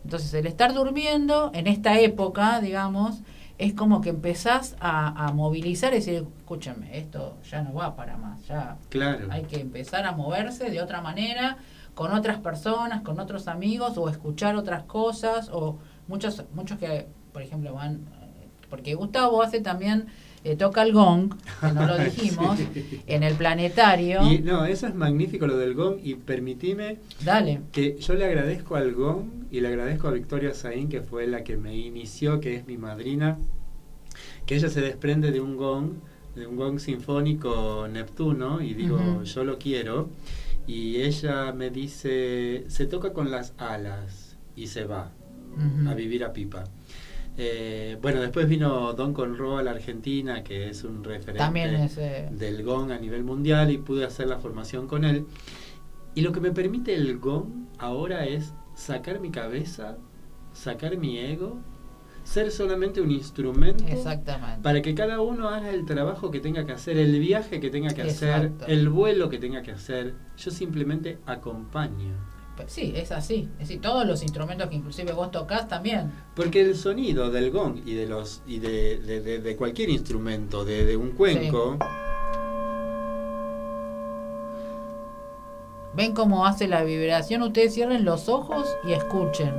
[0.05, 3.23] Entonces, el estar durmiendo en esta época, digamos,
[3.57, 8.17] es como que empezás a, a movilizar y decir, escúchame, esto ya no va para
[8.17, 9.29] más, ya Claro.
[9.31, 11.57] hay que empezar a moverse de otra manera,
[11.95, 17.43] con otras personas, con otros amigos, o escuchar otras cosas, o muchos, muchos que, por
[17.43, 20.07] ejemplo, van, eh, porque Gustavo hace también,
[20.45, 23.01] eh, toca el gong, que no lo dijimos, Sí.
[23.07, 24.23] en el planetario.
[24.33, 27.61] Y no, eso es magnífico lo del gong y permitime Dale.
[27.73, 31.45] que yo le agradezco al gong y le agradezco a Victoria Saín que fue la
[31.45, 33.37] que me inició, que es mi madrina,
[34.47, 35.93] que ella se desprende de un gong,
[36.37, 40.09] de un gong sinfónico Neptuno y digo, yo lo quiero
[40.67, 45.11] y ella me dice, se toca con las alas y se va
[45.89, 46.65] a vivir a Pipa.
[47.37, 51.99] Eh, bueno, después vino Don Conroe a la Argentina, que es un referente También es...
[51.99, 55.27] eh, del gong a nivel mundial y pude hacer la formación con él.
[56.15, 59.97] Y lo que me permite el gong ahora es sacar mi cabeza,
[60.53, 61.59] sacar mi ego,
[62.23, 64.63] ser solamente un instrumento exactamente.
[64.63, 67.93] para que cada uno haga el trabajo que tenga que hacer, el viaje que tenga
[67.93, 70.15] que hacer, el vuelo que tenga que hacer.
[70.37, 72.15] Yo simplemente acompaño.
[72.57, 73.49] Pues sí, es así.
[73.55, 76.13] Es decir, todos los instrumentos que inclusive vos tocas también.
[76.37, 80.65] Porque el sonido del gong y de los y de, de- de- de cualquier instrumento,
[80.65, 81.79] de, de un cuenco,
[85.97, 87.43] ¿Ven cómo hace la vibración?
[87.43, 89.55] Ustedes cierren los ojos y escuchen.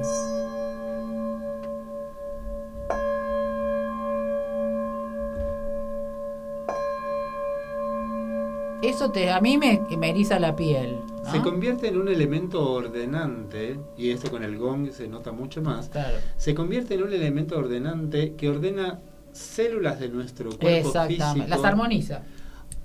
[8.82, 11.00] Eso te, a mí me, me eriza la piel.
[11.26, 11.32] ¿No?
[11.32, 15.90] se convierte en un elemento ordenante, y esto con el gong se nota mucho más,
[15.90, 16.18] Claro.
[16.38, 19.00] se convierte en un elemento ordenante que ordena
[19.32, 22.24] células de nuestro cuerpo físico, Las armoniza.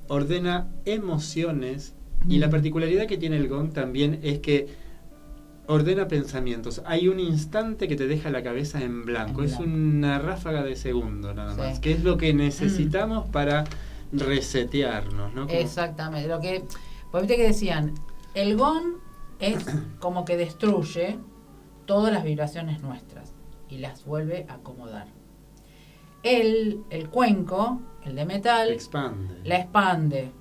[0.08, 1.94] ordena emociones
[2.28, 2.40] y Mm.
[2.40, 4.66] la particularidad que tiene el gong también es que
[5.68, 6.82] ordena pensamientos.
[6.84, 10.74] Hay un instante que te deja la cabeza en blanco, En es una ráfaga de
[10.74, 11.60] segundo nada Sí.
[11.60, 13.62] más, que es lo que necesitamos para
[14.12, 15.46] resetearnos, ¿no?
[15.46, 16.28] Como- Exactamente.
[16.28, 16.64] Lo que,
[17.12, 17.94] pues viste que decían,
[18.34, 18.94] el gong
[19.38, 19.64] es
[20.00, 21.18] como que destruye
[21.86, 23.32] todas las vibraciones nuestras
[23.68, 25.06] y las vuelve a acomodar.
[26.22, 29.40] El, el cuenco, el de metal, expande.
[29.44, 30.32] la expande.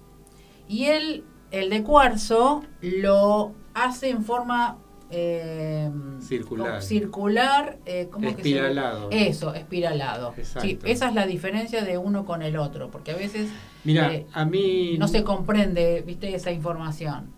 [0.67, 4.78] Y el, el de cuarzo lo hace en forma
[5.10, 9.08] eh, circular, como circular eh, ¿cómo que se- espiralado.
[9.12, 10.34] eso, espiralado.
[10.38, 10.67] Exacto.
[10.67, 13.49] Sí, esa es la diferencia de uno con el otro, porque a veces
[13.86, 17.32] Mira, eh, a mí no se comprende, viste, esa información.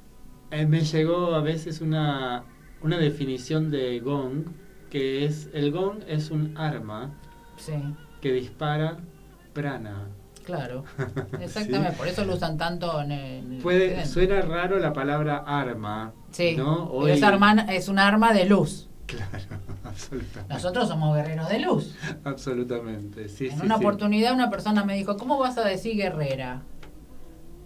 [0.51, 2.43] Eh, me llegó a veces una,
[2.81, 4.45] una definición de gong,
[4.89, 7.11] que es, el gong es un arma
[7.57, 7.73] Sí,
[8.21, 8.97] que dispara
[9.53, 10.07] prana.
[10.45, 10.83] claro.
[11.41, 15.43] Exactamente, por eso lo usan tanto en el, en el Puede, suena raro la palabra
[15.45, 16.85] arma, Sí, ¿no?
[16.91, 18.87] Hoy- es, arma- es un arma de luz.
[19.05, 19.27] Claro,
[19.83, 20.53] absolutamente.
[20.53, 21.95] Nosotros somos guerreros de luz.
[22.23, 23.83] Absolutamente, sí, en sí, una sí.
[23.83, 26.61] oportunidad una persona me dijo, ¿cómo vas a decir guerrera?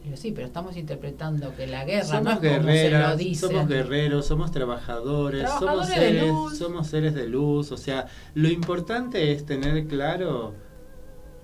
[0.09, 3.49] Yo, sí, pero estamos interpretando que la guerra no Somos es como se lo dicen.
[3.49, 7.71] somos guerreros, somos trabajadores, Trabajadores somos seres, somos seres de luz.
[7.71, 10.53] O sea, lo importante es tener claro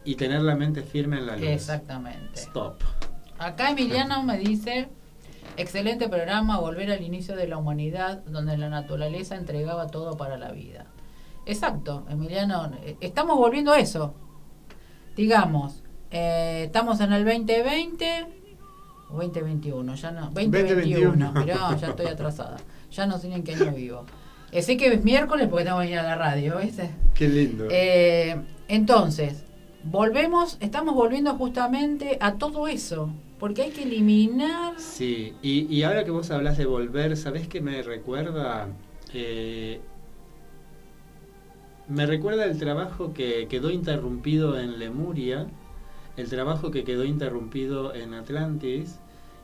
[0.03, 1.47] y tener la mente firme en la luz.
[1.47, 2.39] Exactamente.
[2.39, 2.81] Stop.
[3.39, 4.89] Acá Emiliano me dice,
[5.57, 10.51] excelente programa, volver al inicio de la humanidad, donde la naturaleza entregaba todo para la
[10.51, 10.85] vida.
[11.45, 14.13] Exacto, Emiliano, estamos volviendo a eso.
[15.15, 18.40] Digamos, eh, estamos en el 2020
[19.13, 21.33] o 2021, ya no, 2021, 2021.
[21.33, 22.57] mirá, ya estoy atrasada,
[22.91, 24.05] ya no sé ni en qué año vivo.
[24.51, 26.89] Eh, sé que es miércoles porque tengo que venir a la radio, ¿viste?
[27.13, 27.67] Qué lindo.
[27.69, 28.35] Eh,
[28.67, 29.45] entonces,
[29.83, 34.73] volvemos, estamos volviendo justamente a todo eso, porque hay que eliminar...
[34.77, 38.67] Sí, y, y ahora que vos hablas de volver, ¿sabés qué me recuerda?
[39.13, 39.79] Eh,
[41.87, 45.47] me recuerda el trabajo que quedó interrumpido en Lemuria,
[46.21, 48.99] el trabajo que quedó interrumpido en Atlantis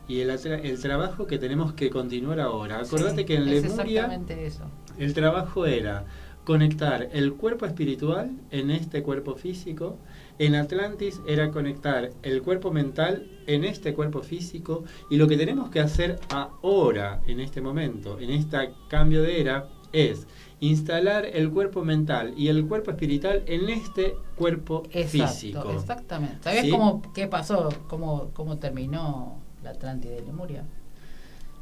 [0.08, 2.80] y el, el trabajo que tenemos que continuar ahora.
[2.80, 4.64] Acordate Sí, que en Lemuria eso.
[4.98, 6.06] el trabajo era
[6.46, 9.98] conectar el cuerpo espiritual en este cuerpo físico.
[10.40, 14.86] En Atlantis era conectar el cuerpo mental en este cuerpo físico.
[15.10, 19.68] Y lo que tenemos que hacer ahora, en este momento, en este cambio de era,
[19.92, 20.26] es
[20.60, 25.72] instalar el cuerpo mental y el cuerpo espiritual en este cuerpo Exacto, físico.
[25.72, 26.38] exactamente.
[26.44, 26.72] ¿Sabés ¿Sí?
[26.72, 27.70] cómo, qué pasó?
[27.88, 30.64] ¿Cómo, ¿Cómo terminó la Atlántida de Lemuria?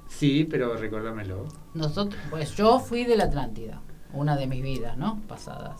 [0.07, 1.45] Sí, pero recordámelo.
[1.73, 3.81] Nosotros, pues yo fui de la Atlántida,
[4.13, 5.19] una de mis vidas, ¿no?
[5.27, 5.77] Pasadas.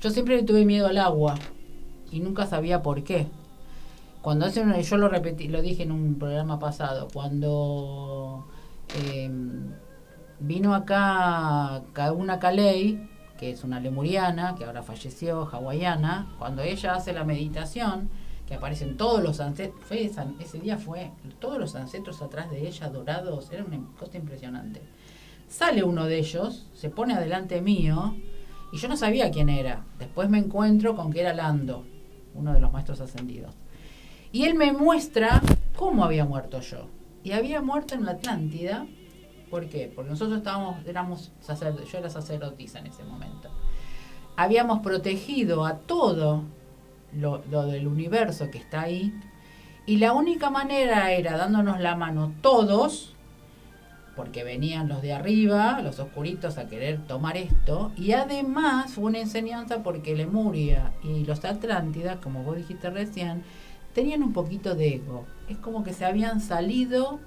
[0.00, 1.34] Yo siempre le tuve miedo al agua
[2.10, 3.26] y nunca sabía por qué.
[4.20, 8.44] Cuando hace una- yo lo repetí, lo dije en un programa pasado, cuando
[9.04, 9.30] eh,
[10.40, 11.82] vino acá
[12.14, 18.10] una Kalei, que es una lemuriana, que ahora falleció, hawaiana, cuando ella hace la meditación,
[18.46, 19.90] que aparecen todos los ancestros,
[20.40, 24.82] ese día fue todos los ancestros atrás de ella dorados, era una cosa impresionante.
[25.48, 28.16] Sale uno de ellos, se pone adelante mío,
[28.72, 29.84] y yo no sabía quién era.
[29.98, 31.86] Después me encuentro con que era Lando,
[32.34, 33.54] uno de los maestros ascendidos.
[34.32, 35.40] Y él me muestra
[35.74, 36.88] cómo había muerto yo.
[37.22, 38.86] Y había muerto en la Atlántida.
[39.50, 39.90] ¿Por qué?
[39.94, 41.32] Porque nosotros estábamos, éramos
[41.90, 43.48] yo era sacerdotisa en ese momento.
[44.36, 46.44] Habíamos protegido a todo
[47.12, 49.12] lo, lo del universo que está ahí.
[49.86, 53.14] Y la única manera era dándonos la mano todos,
[54.14, 57.92] porque venían los de arriba, los oscuritos, a querer tomar esto.
[57.96, 63.42] Y además fue una enseñanza porque Lemuria y los Atlántidas, como vos dijiste recién,
[63.94, 65.24] tenían un poquito de ego.
[65.48, 67.18] Es como que se habían salido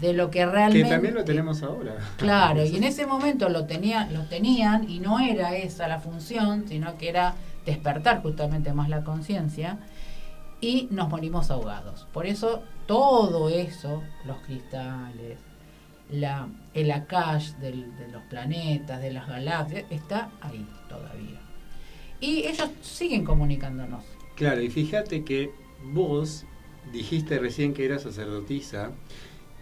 [0.00, 0.84] de lo que realmente...
[0.88, 1.96] Que también lo tenemos ahora.
[2.16, 6.64] Claro, y en ese momento lo, tenía, lo tenían y no era esa la función,
[6.68, 7.34] sino que era
[7.66, 9.78] despertar justamente más la conciencia
[10.60, 12.06] y nos morimos ahogados.
[12.12, 15.38] Por eso todo eso, los cristales,
[16.10, 21.40] la, el Akash del- de los planetas, de las galaxias, está ahí todavía.
[22.20, 24.04] Y ellos siguen comunicándonos.
[24.34, 25.50] Claro, y fíjate que
[25.92, 26.44] vos
[26.92, 28.90] dijiste recién que eras sacerdotisa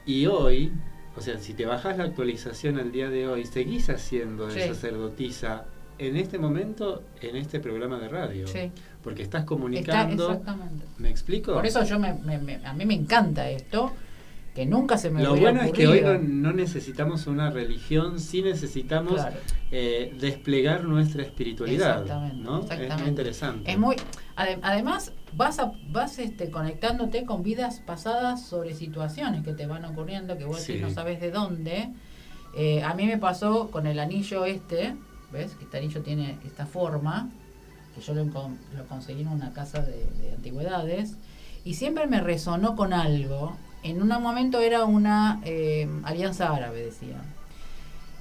[0.06, 0.72] y hoy,
[1.16, 4.68] o sea, si te bajas la actualización al día de hoy, seguís haciendo de Sí.
[4.68, 5.64] sacerdotisa
[5.98, 8.46] en este momento, en este programa de radio.
[8.46, 8.70] Sí.
[9.02, 10.30] Porque estás Está, comunicando.
[10.30, 10.84] exactamente.
[10.98, 11.54] ¿Me explico?
[11.54, 13.92] Por eso yo me, me- me- a mí me encanta esto,
[14.54, 18.42] que nunca se me Lo bueno es que hoy no, no necesitamos una religión, sí
[18.42, 19.36] necesitamos Claro.
[19.70, 22.02] eh, desplegar nuestra espiritualidad.
[22.02, 22.60] Exactamente, ¿no?
[22.60, 23.08] Es muy exactamente.
[23.10, 23.70] interesante.
[23.70, 23.96] Es muy,
[24.36, 29.84] ade- además vas a, vas este, conectándote con vidas pasadas sobre situaciones que te van
[29.84, 30.78] ocurriendo que vos Sí.
[30.80, 31.90] no sabes de dónde.
[32.56, 34.96] Eh, a mí me pasó con el anillo este,
[35.32, 35.54] ¿ves?
[35.54, 37.28] Que este anillo tiene esta forma,
[37.94, 41.16] que yo lo, lo conseguí en una casa de, de antigüedades,
[41.64, 43.56] y siempre me resonó con algo.
[43.82, 47.20] En un momento era una eh, alianza árabe, decía.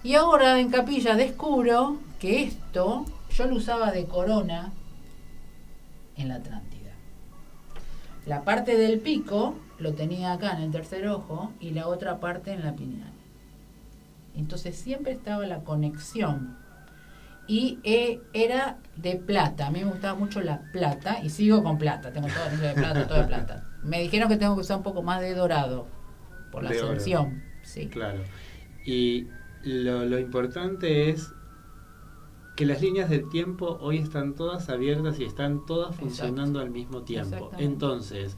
[0.04, 3.06] Y ahora en capilla descubro que esto
[3.36, 4.72] yo lo usaba de corona
[6.18, 6.75] en la Atlántida.
[8.26, 12.52] La parte del pico lo tenía acá en el tercer ojo y la otra parte
[12.54, 13.12] en la pineal.
[14.36, 16.58] Entonces siempre estaba la conexión.
[17.48, 19.68] Y eh, era de plata.
[19.68, 22.12] A mí me gustaba mucho la plata y sigo con plata.
[22.12, 23.64] Tengo todo de plata, todo de plata.
[23.84, 25.86] Me dijeron que tengo que usar un poco más de dorado
[26.52, 26.88] por la De oro.
[26.88, 27.44] ascensión.
[27.62, 27.88] Sí.
[27.88, 28.24] Claro.
[28.84, 29.28] Y
[29.64, 31.32] lo, lo importante es
[32.56, 37.02] que las líneas del tiempo hoy están todas abiertas y están todas funcionando al mismo
[37.04, 37.52] tiempo.
[37.58, 38.38] Entonces,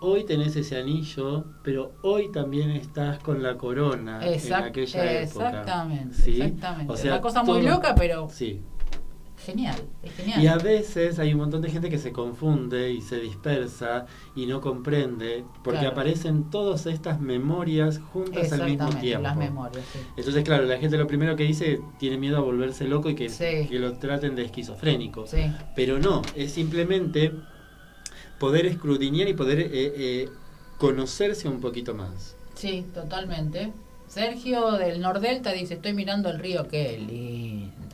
[0.00, 5.48] hoy tenés ese anillo, pero hoy también estás con la corona Exact- en aquella época.
[5.48, 6.40] exactamente, ¿sí?
[6.40, 6.92] exactamente.
[6.92, 8.60] O sea, Una cosa muy loca, pero Sí.
[9.42, 10.42] Genial, es genial.
[10.42, 14.46] Y a veces hay un montón de gente que se confunde y se dispersa y
[14.46, 15.92] no comprende porque Claro.
[15.92, 19.22] aparecen todas estas memorias juntas al mismo tiempo.
[19.22, 19.98] las memorias, sí.
[20.16, 23.28] Entonces, claro, la gente lo primero que dice tiene miedo a volverse loco y que,
[23.28, 23.66] Sí.
[23.68, 25.26] que lo traten de esquizofrénico.
[25.26, 25.44] Sí,
[25.76, 27.32] Pero no, es simplemente
[28.38, 30.28] poder escudriñar y poder eh, eh,
[30.78, 32.36] conocerse un poquito más.
[32.54, 33.72] sí, totalmente.
[34.08, 37.91] Sergio del Nordelta dice, estoy mirando el río, qué lindo.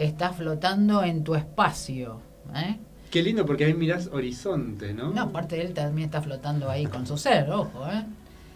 [0.00, 2.22] Está flotando en tu espacio.
[2.54, 2.78] ¿eh?
[3.10, 5.10] Qué lindo porque ahí mirás horizonte, ¿no?
[5.10, 8.04] No, aparte de él también está flotando ahí con su ser, ojo, ¿eh?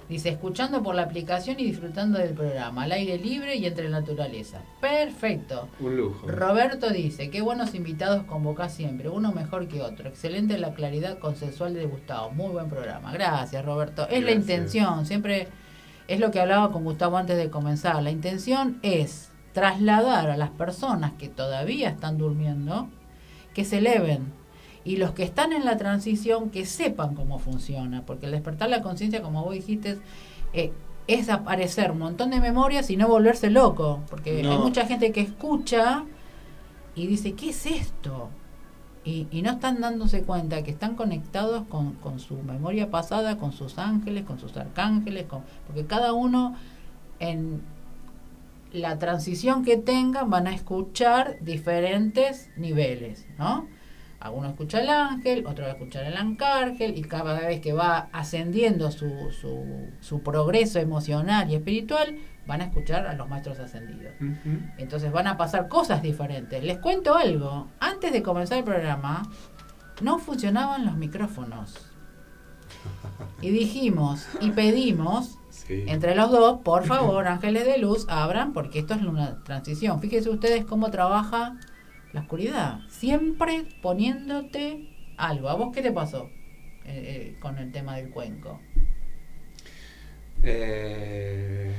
[0.08, 4.00] Dice, escuchando por la aplicación y disfrutando del programa, al aire libre y entre la
[4.00, 4.62] naturaleza.
[4.80, 5.68] Perfecto.
[5.80, 6.26] Un lujo.
[6.26, 10.08] Roberto dice, qué buenos invitados convocás siempre, uno mejor que otro.
[10.08, 12.30] Excelente la claridad consensual de Gustavo.
[12.30, 13.12] Muy buen programa.
[13.12, 14.06] Gracias, Roberto.
[14.08, 15.48] Es la intención, siempre
[16.06, 18.02] es lo que hablaba con Gustavo antes de comenzar.
[18.02, 22.88] La intención es trasladar a las personas que todavía están durmiendo,
[23.54, 24.32] que se eleven.
[24.84, 28.02] Y los que están en la transición, que sepan cómo funciona.
[28.04, 29.98] Porque el despertar la conciencia, como vos dijiste,
[30.52, 30.72] eh,
[31.06, 34.00] es aparecer un montón de memorias y no volverse loco.
[34.10, 34.52] Porque No.
[34.52, 36.04] hay mucha gente que escucha
[36.94, 38.28] y dice, ¿qué es esto?
[39.06, 43.52] Y, y no están dándose cuenta que están conectados con, con su memoria pasada, con
[43.52, 46.56] sus ángeles, con sus arcángeles, con, porque cada uno
[47.20, 47.62] en
[48.74, 53.68] la transición que tengan van a escuchar diferentes niveles, ¿no?
[54.18, 58.08] Alguno escucha el ángel, otro va a escuchar el arcángel, y cada vez que va
[58.12, 62.16] ascendiendo su, su, su progreso emocional y espiritual,
[62.46, 64.14] van a escuchar a los maestros ascendidos.
[64.78, 66.62] Entonces van a pasar cosas diferentes.
[66.62, 67.68] Les cuento algo.
[67.80, 69.22] Antes de comenzar el programa,
[70.02, 71.90] no funcionaban los micrófonos.
[73.40, 75.84] Y dijimos y pedimos Sí.
[75.86, 80.00] entre los dos, por favor, ángeles de luz, abran, porque esto es una transición.
[80.00, 81.58] Fíjense ustedes cómo trabaja
[82.12, 82.80] la oscuridad.
[82.88, 85.48] Siempre poniéndote algo.
[85.48, 86.28] ¿A vos qué te pasó
[86.84, 88.60] eh, eh, con el tema del cuenco?
[90.42, 91.72] Eh,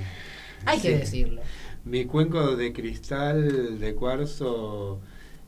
[0.66, 1.42] Hay que decirlo.
[1.84, 5.00] Mi cuenco de cristal de cuarzo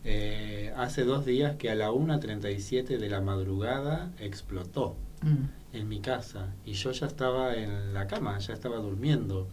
[0.03, 5.45] eh, hace dos días que a la 1.37 de la madrugada explotó Mm.
[5.74, 9.47] En mi casa y yo ya estaba en la cama, ya estaba durmiendo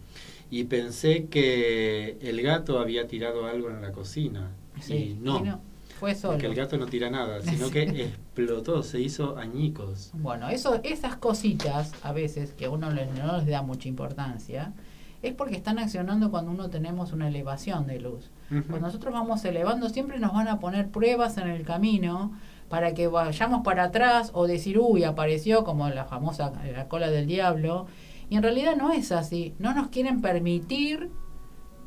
[0.49, 4.49] y pensé que el gato había tirado algo en la cocina
[4.81, 6.33] Sí, y no, y fue solo.
[6.33, 10.11] porque el gato no tira nada, sino que explotó, se hizo añicos.
[10.13, 14.73] Bueno, eso, esas cositas a veces que a uno le- no les da mucha importancia,
[15.21, 18.29] es porque están accionando cuando uno tenemos una elevación de luz.
[18.49, 22.31] Cuando nosotros vamos elevando, siempre nos van a poner pruebas en el camino
[22.69, 27.27] para que vayamos para atrás o decir, uy, apareció como la famosa la cola del
[27.27, 27.87] diablo.
[28.29, 29.53] Y en realidad no es así.
[29.59, 31.11] No nos quieren permitir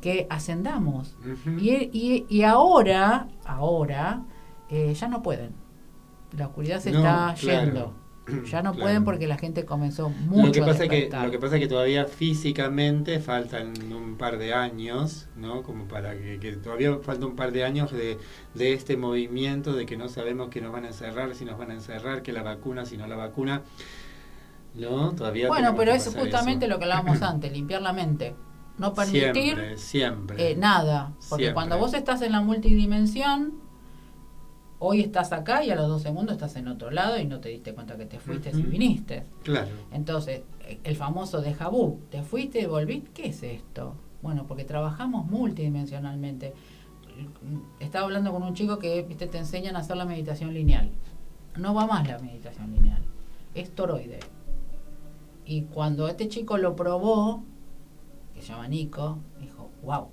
[0.01, 1.17] que ascendamos.
[1.59, 4.23] Y, y, y ahora, ahora,
[4.69, 5.51] eh, ya no pueden.
[6.37, 7.65] La oscuridad se No, está claro.
[7.65, 7.93] yendo.
[8.43, 8.83] Ya no Claro.
[8.83, 11.61] pueden porque la gente comenzó mucho lo que a pasa que lo que pasa es
[11.61, 17.25] que todavía físicamente faltan un par de años no como para que, que todavía falta
[17.25, 18.17] un par de años de,
[18.53, 21.71] de este movimiento de que no sabemos que nos van a encerrar si nos van
[21.71, 23.63] a encerrar que la vacuna si no la vacuna
[24.75, 26.73] no todavía Bueno, pero es justamente eso.
[26.73, 28.35] lo que hablábamos antes, limpiar la mente.
[28.77, 31.11] No permitir siempre siempre eh, nada.
[31.27, 31.53] Porque Siempre.
[31.53, 33.55] cuando vos estás en la multidimensión,
[34.79, 37.49] hoy estás acá y a los dos segundos estás en otro lado y no te
[37.49, 39.25] diste cuenta que te fuiste y viniste.
[39.43, 43.95] claro Entonces, eh, el famoso de vu, te fuiste y volviste, ¿qué es esto?
[44.21, 46.53] Bueno, porque trabajamos multidimensionalmente.
[47.79, 50.89] Estaba hablando con un chico que viste te enseñan a hacer la meditación lineal.
[51.57, 53.01] No va más la meditación lineal,
[53.53, 54.19] es toroide.
[55.45, 57.43] Y cuando este chico lo probó,
[58.33, 60.07] que se llama Nico, dijo, wow,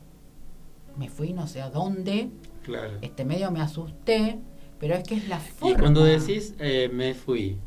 [0.97, 2.31] me fui no sé a dónde,
[2.65, 4.41] claro este medio me asusté,
[4.79, 5.79] pero es que es la y forma.
[5.79, 7.59] cuando decís eh, me fui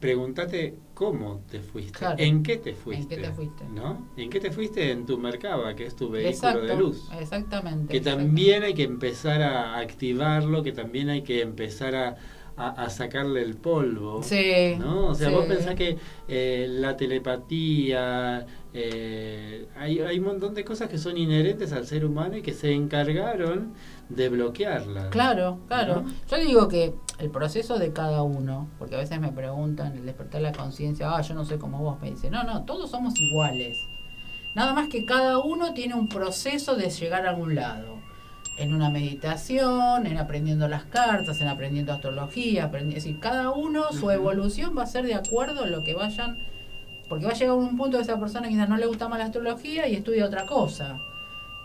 [0.00, 2.16] pregúntate cómo te fuiste, Claro.
[2.18, 3.64] en qué te fuiste, qué te fuiste?
[3.74, 4.06] ¿no?
[4.16, 4.90] ¿En qué te fuiste?
[4.90, 7.08] En tu mercaba, que es tu vehículo Exacto, de luz.
[7.18, 7.90] Exactamente.
[7.90, 8.28] Que exactamente.
[8.28, 12.16] también hay que empezar a activarlo, que también hay que empezar a,
[12.56, 14.22] a, sacarle el polvo.
[14.22, 14.76] Sí.
[14.78, 15.08] ¿no?
[15.08, 15.96] O sea, vos pensás que
[16.28, 22.04] eh, la telepatía, eh, hay, hay un montón de cosas que son inherentes al ser
[22.04, 23.72] humano y que se encargaron
[24.08, 25.10] de bloquearla.
[25.10, 26.04] Claro, claro.
[26.28, 30.42] Yo digo que el proceso de cada uno, porque a veces me preguntan el despertar
[30.42, 33.78] la conciencia, ah, yo no sé cómo vos me dice, no, no, todos somos iguales.
[34.54, 37.96] Nada más que cada uno tiene un proceso de llegar a algún lado
[38.56, 44.10] en una meditación, en aprendiendo las cartas, en aprendiendo astrología, es decir, cada uno su
[44.10, 46.38] evolución va a ser de acuerdo a lo que vayan,
[47.08, 49.18] porque va a llegar un punto de esa persona que quizás no le gusta más
[49.18, 50.98] la astrología y estudia otra cosa,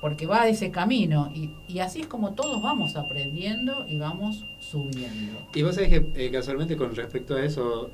[0.01, 5.47] porque va ese camino y, y así es como todos vamos aprendiendo y vamos subiendo.
[5.53, 7.91] Y vos sabés que eh, casualmente con respecto a eso,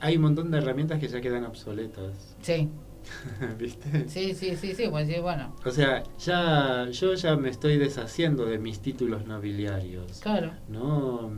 [0.00, 2.36] hay un montón de herramientas que ya quedan obsoletas.
[2.42, 2.68] Sí.
[3.58, 4.08] ¿Viste?
[4.08, 5.54] Sí, sí, sí, sí, pues sí, bueno.
[5.64, 10.20] O sea, ya yo ya me estoy deshaciendo de mis títulos nobiliarios.
[10.20, 10.50] Claro.
[10.68, 11.30] ¿No?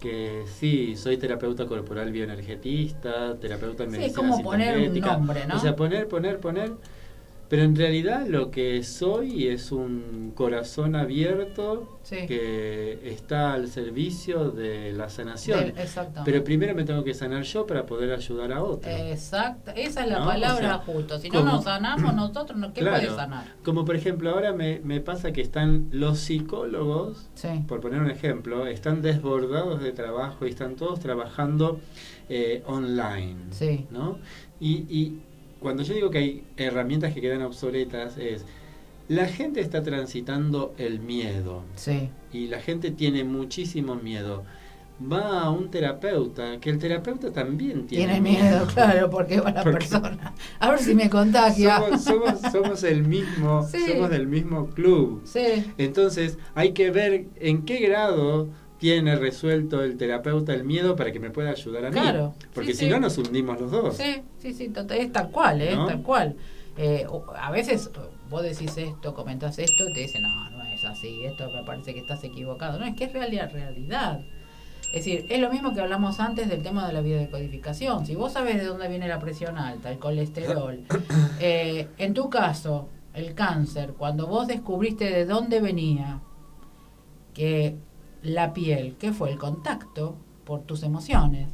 [0.00, 5.56] que sí, soy terapeuta corporal bioenergetista, terapeuta en medicina sí, como poner un nombre, ¿no?
[5.56, 6.72] O sea, poner, poner, poner
[7.50, 14.92] pero en realidad lo que soy es un corazón abierto que está al servicio de
[14.92, 15.72] la sanación.
[16.24, 18.94] Pero primero me tengo que sanar yo para poder ayudar a otros.
[18.94, 21.18] Exacto, esa es la palabra justo.
[21.18, 23.56] Si no nos sanamos nosotros, ¿qué puede sanar?
[23.64, 27.30] Como por ejemplo, ahora me, me pasa que están los psicólogos,
[27.66, 31.80] por poner un ejemplo, están desbordados de trabajo y están todos trabajando
[32.28, 33.36] eh, online.
[33.90, 34.18] ¿no?
[34.60, 35.20] Y, y
[35.60, 38.44] cuando yo digo que hay herramientas que quedan obsoletas, es
[39.08, 41.64] la gente está transitando el miedo.
[41.74, 42.10] Sí.
[42.32, 44.44] Y la gente tiene muchísimo miedo.
[45.00, 48.66] Va a un terapeuta, que el terapeuta también tiene, tiene miedo.
[48.74, 50.34] claro, porque va la persona.
[50.60, 51.80] A ver si me contagia.
[51.98, 55.22] Somos, somos, el mismo, somos del mismo club.
[55.24, 55.72] Sí.
[55.76, 58.48] Entonces, hay que ver en qué grado
[58.80, 62.00] tiene resuelto el terapeuta el miedo para que me pueda ayudar a mí.
[62.00, 62.34] Claro.
[62.54, 63.96] Porque si no nos hundimos los dos.
[63.96, 65.76] Sí, sí, sí, es tal cual, ¿eh?
[65.86, 66.34] Tal cual.
[66.78, 67.06] Eh,
[67.36, 67.90] a veces
[68.30, 71.92] vos decís esto, comentás esto y te dicen, no, no es así, esto me parece
[71.92, 72.78] que estás equivocado.
[72.78, 74.20] No, es que es realidad, realidad.
[74.94, 78.06] Es decir, es lo mismo que hablamos antes del tema de la biodecodificación.
[78.06, 80.80] Si vos sabes de dónde viene la presión alta, el colesterol,
[81.38, 86.20] eh, en tu caso, el cáncer, cuando vos descubriste de dónde venía,
[87.34, 87.76] que
[88.22, 91.48] la piel, que fue el contacto por tus emociones.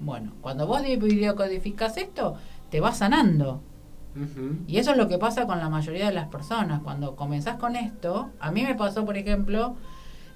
[0.00, 2.36] Bueno, cuando vos videocodificas esto,
[2.70, 3.60] te vas sanando.
[4.66, 6.80] Y eso es lo que pasa con la mayoría de las personas.
[6.82, 9.76] Cuando comenzás con esto, a mí me pasó, por ejemplo,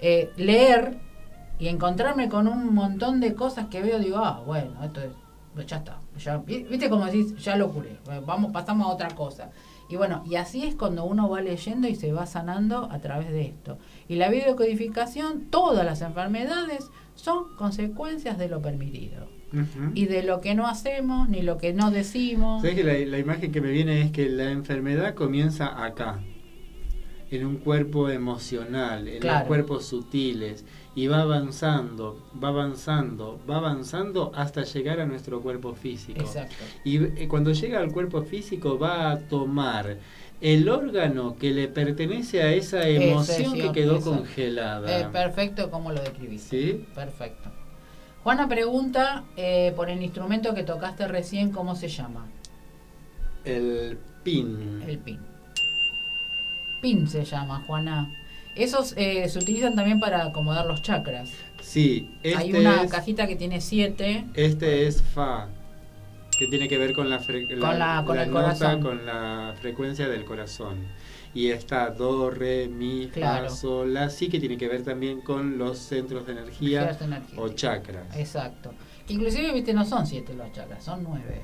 [0.00, 0.98] eh, leer
[1.58, 5.10] y encontrarme con un montón de cosas que veo, digo, ah, bueno, esto es,
[5.66, 6.00] ya está.
[6.18, 7.36] Ya, ¿Viste como decís?
[7.36, 7.98] Ya lo curé.
[8.26, 9.50] Vamos, pasamos a otra cosa.
[9.88, 13.30] Y bueno, y así es cuando uno va leyendo y se va sanando a través
[13.30, 13.78] de esto.
[14.06, 19.26] Y la videocodificación, todas las enfermedades son consecuencias de lo permitido.
[19.94, 22.60] Y de lo que no hacemos, ni lo que no decimos.
[22.60, 26.20] ¿Sabes que la, imagen que me viene es que la enfermedad comienza acá,
[27.30, 34.32] en un cuerpo emocional, en los cuerpos sutiles, y va avanzando, va avanzando, va avanzando
[34.34, 36.20] hasta llegar a nuestro cuerpo físico.
[36.20, 36.64] Exacto.
[36.84, 39.98] Y eh, cuando llega al cuerpo físico va a tomar
[40.40, 45.00] el órgano que le pertenece a esa emoción que quedó congelada.
[45.00, 46.48] Eh, perfecto, como lo describiste.
[46.48, 46.86] ¿Sí?
[46.94, 47.50] Perfecto.
[48.22, 52.26] Juana pregunta eh, por el instrumento que tocaste recién, ¿cómo se llama?
[53.44, 54.82] El pin.
[54.86, 55.18] El pin.
[56.82, 58.12] Pin se llama, Juana.
[58.58, 61.30] Esos eh, se utilizan también para acomodar los chakras.
[61.62, 64.24] Sí, este hay una cajita que tiene siete.
[64.34, 65.48] Este es Fa,
[66.36, 68.82] que tiene que ver con la, con la, con el corazón.
[68.82, 70.86] con la frecuencia del corazón.
[71.34, 75.58] Y está Do, Re, Mi, Fa, Sol, La, sí que tiene que ver también con
[75.58, 76.98] los centros de energía,
[77.36, 78.16] o chakras.
[78.16, 78.72] Exacto.
[79.08, 81.42] Inclusive, viste, no son siete los chakras, son nueve.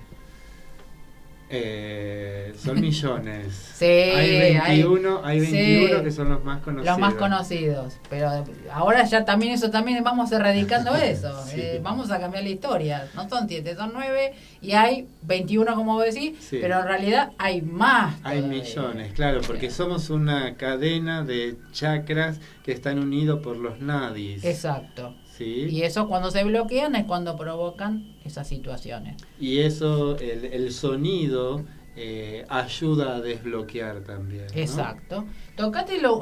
[1.51, 3.73] Eh, son millones.
[3.75, 6.99] sí, hay 21, hay, 21 que son los más conocidos.
[6.99, 7.95] Los más conocidos.
[8.09, 11.45] Pero ahora ya también eso también vamos erradicando eso.
[11.53, 13.09] Eh, vamos a cambiar la historia.
[13.15, 14.33] No son 7, son 9
[14.63, 18.17] y hay 21 como vos decís, pero en realidad hay más.
[18.25, 24.45] Hay millones, claro, porque somos una cadena de chakras que están unidos por los nadis.
[24.45, 25.15] Exacto.
[25.41, 29.17] Y eso cuando se bloquean es cuando provocan esas situaciones.
[29.41, 31.65] Y eso, el, el sonido
[31.97, 34.47] eh, ayuda a desbloquear también.
[34.55, 35.25] Exacto.
[35.57, 36.21] Tocate los,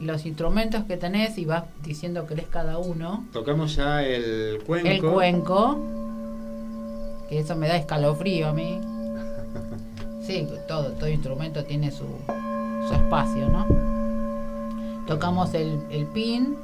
[0.00, 3.24] los, instrumentos que tenés y vas diciendo que eres cada uno.
[3.32, 4.88] Tocamos ya el cuenco.
[4.88, 5.78] El cuenco.
[7.28, 8.80] Que eso me da escalofrío a mí.
[10.20, 12.06] Sí, todo, todo instrumento tiene su,
[12.88, 13.66] su espacio, ¿no?
[15.06, 16.56] Tocamos el, el pin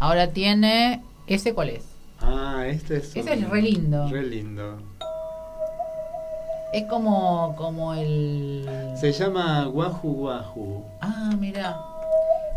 [0.00, 1.84] Ahora tiene ¿Ese cuál es?
[2.20, 3.14] Ah, este es.
[3.14, 4.08] Ese es re lindo.
[4.08, 4.78] Re lindo.
[6.72, 8.68] Es como, como el...
[8.96, 10.84] Se llama Guaju Guaju.
[11.00, 11.78] Ah, mira.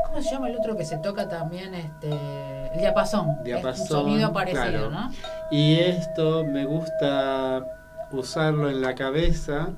[0.08, 1.76] ¿Cómo se llama el otro que se toca también?
[1.76, 2.10] Este,
[2.74, 3.44] el diapasón.
[3.44, 4.90] Diapasón, Es un sonido parecido, claro.
[4.90, 5.12] ¿no?
[5.52, 7.64] Y esto me gusta
[8.12, 9.70] usarlo en la cabeza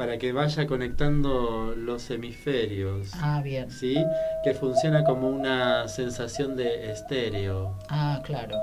[0.00, 3.10] para que vaya conectando los hemisferios.
[3.20, 3.70] Ah, bien.
[3.70, 4.02] ¿Sí?
[4.42, 7.76] Que funciona como una sensación de estéreo.
[7.90, 8.56] Ah, claro.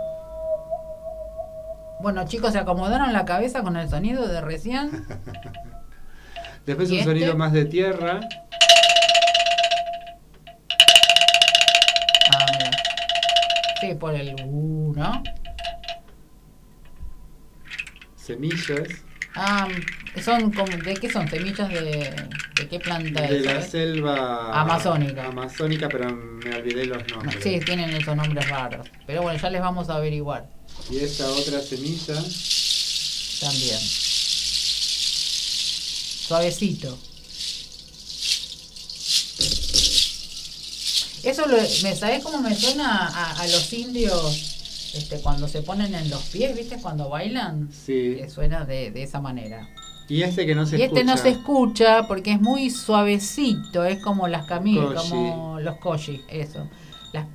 [2.01, 4.89] Bueno, chicos, ¿se acomodaron la cabeza con el sonido de recién?
[6.65, 7.11] Después ¿Y un este?
[7.11, 8.19] sonido más de tierra.
[12.33, 12.71] Ah, mira.
[13.79, 15.21] Sí, por el uh, ¿no?
[18.15, 19.06] Semillas
[19.39, 19.69] Ah,
[20.15, 21.29] son como, ¿de qué son?
[21.29, 23.41] ¿Semillas de, de qué planta de es?
[23.41, 23.71] la sabes?
[23.71, 24.15] selva
[24.51, 25.23] Amazónica.
[25.27, 27.41] amazónica, pero me olvidé los No, nombres.
[27.41, 28.91] Sí, tienen esos nombres raros.
[29.05, 30.51] Pero bueno, ya les vamos a averiguar
[30.89, 32.15] Y esta otra semilla
[33.39, 33.93] también.
[36.25, 37.07] Suavecito.
[41.21, 44.56] Eso lo, me sabes cómo me suena a, a los indios
[44.97, 46.77] este, cuando se ponen en los pies, ¿viste?
[46.81, 47.69] Cuando bailan.
[47.71, 48.15] Sí.
[48.19, 49.67] Que suena de, de esa manera.
[50.09, 51.15] Y este que no se y este escucha.
[51.15, 54.75] no se escucha porque es muy suavecito, es como las Koji.
[54.95, 56.67] como los koji, eso.
[57.11, 57.25] Las-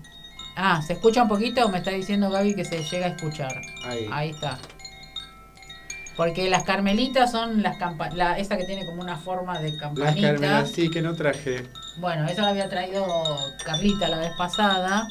[0.56, 1.68] ah, ¿se escucha un poquito?
[1.68, 3.60] Me está diciendo Gaby que se llega a escuchar.
[3.84, 4.08] Ahí.
[4.10, 4.58] Ahí está.
[6.16, 9.80] Porque las carmelitas son las campa la, esa que tiene como una forma de Las
[9.80, 10.32] campanita.
[10.32, 11.64] Carmelas, sí, que no traje.
[11.98, 13.06] Bueno, esa la había traído
[13.64, 15.06] Carlita la vez pasada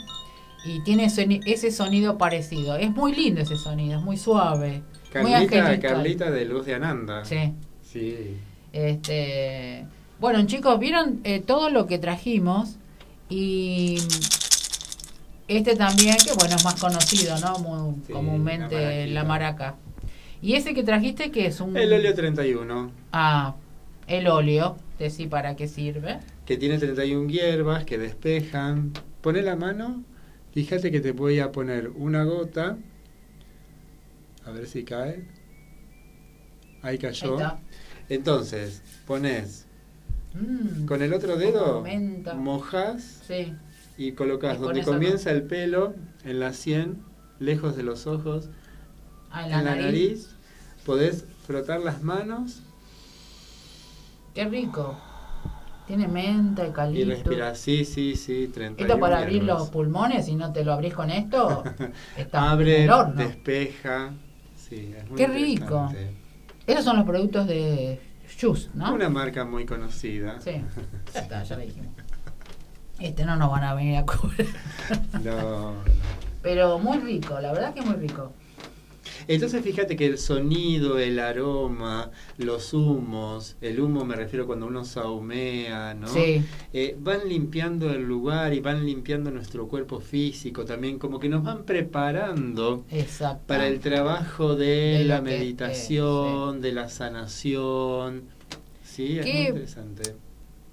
[0.66, 2.76] y tiene ese sonido parecido.
[2.76, 4.84] Es muy lindo ese sonido, es muy suave.
[5.12, 5.80] Carlita.
[5.80, 7.26] Carlita de Luz de Ananda.
[7.26, 7.53] Sí.
[7.82, 8.38] Sí.
[8.74, 9.86] Este,
[10.20, 12.78] bueno, chicos, vieron eh, todo lo que trajimos
[13.30, 13.97] y
[15.47, 17.59] este también, que bueno, es más conocido, ¿no?
[17.59, 19.76] Muy Sí, comúnmente la la maraca.
[20.41, 21.76] Y ese que trajiste, que es un...
[21.78, 23.55] El óleo 31, Ah,
[24.07, 24.78] el óleo.
[24.97, 26.20] Decí para qué sirve.
[26.45, 28.91] que tiene 31 hierbas que despejan.
[29.22, 30.03] Pone la mano,
[30.53, 32.77] fíjate que te voy a poner una gota.
[34.45, 35.27] A ver si cae.
[36.81, 37.37] Ahí cayó.
[38.09, 39.67] Entonces, pones
[40.33, 41.83] Mm, con el otro dedo,
[42.37, 43.53] mojas Sí.
[43.97, 45.93] y colocas donde comienza el pelo,
[46.23, 47.03] en la sien,
[47.39, 48.49] lejos de los ojos,
[49.29, 50.29] Ah, en en la, nariz.
[50.85, 52.61] Podés frotar las manos
[54.33, 54.97] Qué rico.
[55.91, 57.09] Tiene menta, y eucalipto.
[57.09, 57.55] respirar.
[57.57, 59.59] Sí, sí, sí, 31 Esto para abrir hierbas.
[59.59, 61.65] los pulmones, si no te lo abrís con esto,
[62.17, 63.15] está en Abre, el horno.
[63.15, 64.11] despeja.
[64.55, 65.91] Sí, es muy Qué rico.
[66.65, 67.99] Esos son los productos de
[68.39, 68.93] Juice, ¿no?
[68.93, 70.39] Una marca muy conocida.
[70.39, 70.63] Sí,
[71.13, 71.89] ya está, ya lo dijimos.
[72.99, 74.45] Este no nos van a venir a cobrar.
[75.23, 75.73] No, no.
[76.41, 78.31] Pero muy rico, la verdad que muy rico.
[79.28, 84.84] Entonces fíjate que el sonido, el aroma, los humos, el humo me refiero cuando uno
[84.86, 86.07] saumea, ¿no?
[86.07, 86.43] Sí,
[86.74, 91.43] Eh, van limpiando el lugar y van limpiando nuestro cuerpo físico también, como que nos
[91.43, 93.43] van preparando exacto.
[93.47, 98.24] para el trabajo de, la es, meditación, de la sanación.
[98.84, 100.15] Sí, es ¿Qué- muy interesante.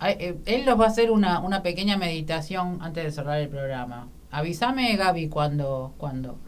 [0.01, 4.09] Eh, Él nos va a hacer una, una pequeña meditación antes de cerrar el programa.
[4.30, 5.94] Avísame, Gaby, cuando.
[5.99, 6.38] cuando.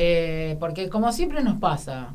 [0.00, 2.14] Eh, porque como siempre nos pasa,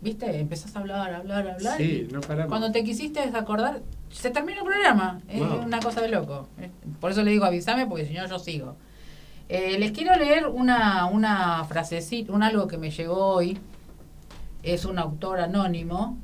[0.00, 0.40] ¿viste?
[0.40, 1.76] Empezás a hablar, hablar, hablar.
[1.76, 2.48] Sí, y no paramos.
[2.48, 5.20] cuando te quisiste desacordar, se termina el programa.
[5.28, 5.62] Es Wow.
[5.64, 6.48] una cosa de loco.
[7.00, 8.74] Por eso le digo avísame, porque si no, yo sigo.
[9.48, 13.58] Eh, les quiero leer una, una frasecita, un algo que me llegó hoy.
[14.64, 16.18] Es un autor anónimo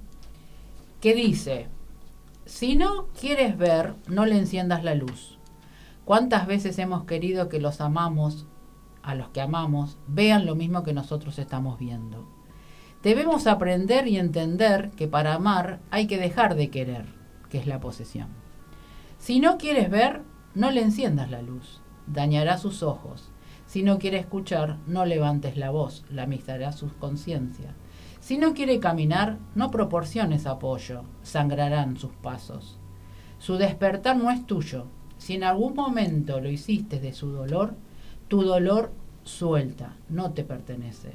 [1.01, 1.69] que dice:
[2.47, 5.39] Si no quieres ver, no le enciendas la luz.
[6.05, 8.47] ¿Cuántas veces hemos querido que los amamos,
[9.07, 12.27] a los que amamos, vean lo mismo que nosotros estamos viendo?
[13.05, 17.07] Debemos aprender y entender que para amar hay que dejar de querer,
[17.49, 18.27] que es la posesión.
[19.19, 20.23] Si no quieres ver,
[20.55, 23.31] no le enciendas la luz, dañará sus ojos.
[23.67, 27.75] Si no quiere escuchar, no levantes la voz, lamistará su conciencia.
[28.19, 32.81] Si no quiere caminar, no proporciones apoyo, sangrarán sus pasos.
[33.39, 34.87] Su despertar no es tuyo.
[35.17, 37.77] Si en algún momento lo hiciste de su dolor,
[38.29, 38.93] tu dolor
[39.25, 41.13] suelta, no te pertenece.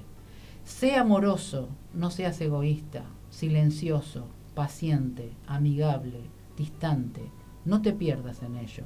[0.64, 6.22] Sé amoroso, no seas egoísta, silencioso, paciente, amigable,
[6.58, 7.22] distante.
[7.66, 8.84] No te pierdas en ello.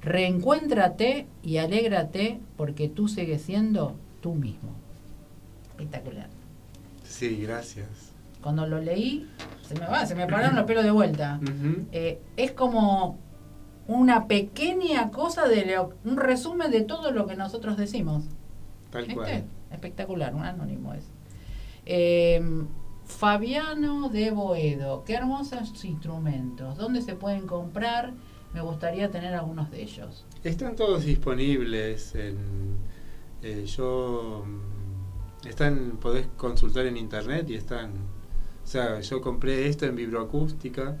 [0.00, 4.70] Reencuéntrate y alégrate porque tú sigues siendo tú mismo.
[5.70, 6.28] Espectacular.
[7.04, 8.12] Sí, gracias.
[8.42, 9.28] Cuando lo leí,
[9.66, 11.38] se me va, se me pararon los pelos de vuelta.
[11.92, 13.18] Eh, es como
[13.88, 18.24] una pequeña cosa de lo- un resumen de todo lo que nosotros decimos.
[18.90, 19.14] Tal ¿Viste?
[19.14, 19.44] cual.
[19.70, 21.04] Espectacular, un anónimo es.
[21.86, 22.40] Eh,
[23.04, 26.76] Fabiano de Boedo, qué hermosos instrumentos.
[26.78, 28.12] ¿Dónde se pueden comprar?
[28.54, 30.24] Me gustaría tener algunos de ellos.
[30.44, 32.36] Están todos disponibles en
[33.42, 37.90] eh, yo mm, están podés consultar en internet y están
[38.62, 40.96] o sea, yo compré esto en vibroacústica.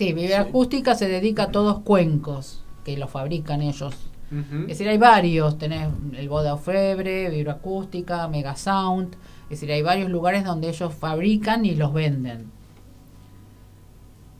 [0.00, 3.94] Sí, Vibroacústica se dedica a todos cuencos que los fabrican ellos.
[4.62, 10.08] Es decir, hay varios, tenés el Boda Febre, Vibroacústica, Mega Sound, es decir, hay varios
[10.08, 12.50] lugares donde ellos fabrican y los venden.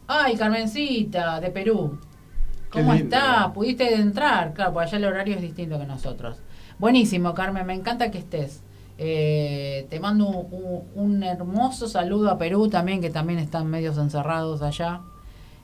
[0.06, 1.98] Ay, Carmencita, de Perú.
[2.70, 3.52] ¿Cómo está?
[3.52, 4.54] ¿Pudiste entrar?
[4.54, 6.38] Claro, pues allá el horario es distinto que nosotros.
[6.78, 8.62] Buenísimo, Carmen, me encanta que estés.
[8.98, 13.98] Eh, te mando un, un- un hermoso saludo a Perú también, que también están medios
[13.98, 15.00] encerrados allá.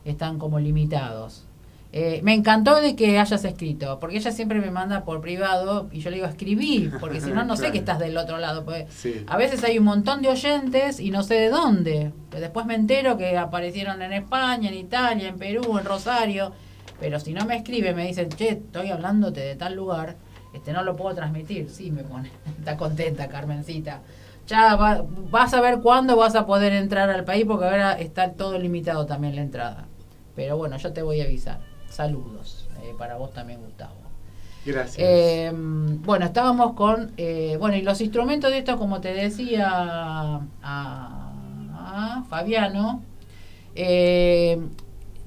[0.07, 1.45] Están como limitados.
[1.93, 6.01] Eh, me encantó de que hayas escrito, porque ella siempre me manda por privado y
[6.01, 8.65] yo le digo escribí, porque si no, no sé que estás del otro lado.
[8.65, 9.25] Pues, Sí.
[9.27, 12.13] a veces hay un montón de oyentes y no sé de dónde.
[12.31, 16.53] Después me entero que aparecieron en España, en Italia, en Perú, en Rosario.
[17.01, 20.17] Pero si no me escriben, me dicen, che, estoy hablándote de tal lugar,
[20.55, 21.71] este no lo puedo transmitir.
[21.71, 22.31] Sí, me pone.
[22.59, 24.03] Está contenta, Carmencita.
[24.47, 28.33] Ya va- vas a ver cuándo vas a poder entrar al país, porque ahora está
[28.33, 29.87] todo limitado también la entrada.
[30.37, 31.59] Pero bueno, yo te voy a avisar.
[31.89, 32.69] Saludos.
[32.83, 33.95] eh, para vos también, Gustavo.
[34.65, 34.97] Gracias.
[34.99, 37.13] Eh, bueno, estábamos con.
[37.17, 43.03] eh, bueno, y los instrumentos de estos, como te decía a, a Fabiano.
[43.75, 44.59] eh,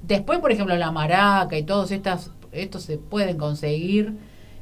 [0.04, 4.14] después, por ejemplo, la maraca y todos estas, estos se pueden conseguir.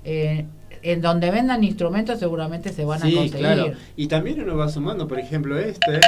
[0.04, 0.46] eh,
[0.84, 3.40] en donde vendan instrumentos, seguramente se van a sí, conseguir.
[3.40, 3.72] claro.
[3.96, 6.00] Y también uno va sumando, por ejemplo, este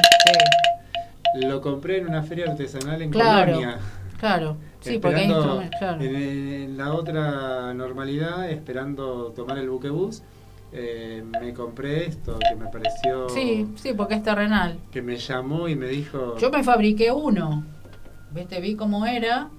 [1.33, 3.53] Sí, lo compré en una feria artesanal en Claro.
[3.53, 3.79] Colonia.
[4.19, 4.57] Claro.
[4.81, 5.77] Sí, porque hay instrumentos.
[5.79, 6.01] Claro.
[6.01, 10.23] en, en la otra normalidad, esperando tomar el buquebús,
[10.71, 14.79] eh, me compré esto que me pareció Sí, sí, porque es terrenal.
[14.91, 17.63] que me llamó y me dijo Yo me fabriqué uno.
[18.31, 18.61] ¿Viste?
[18.61, 19.49] Vi cómo era.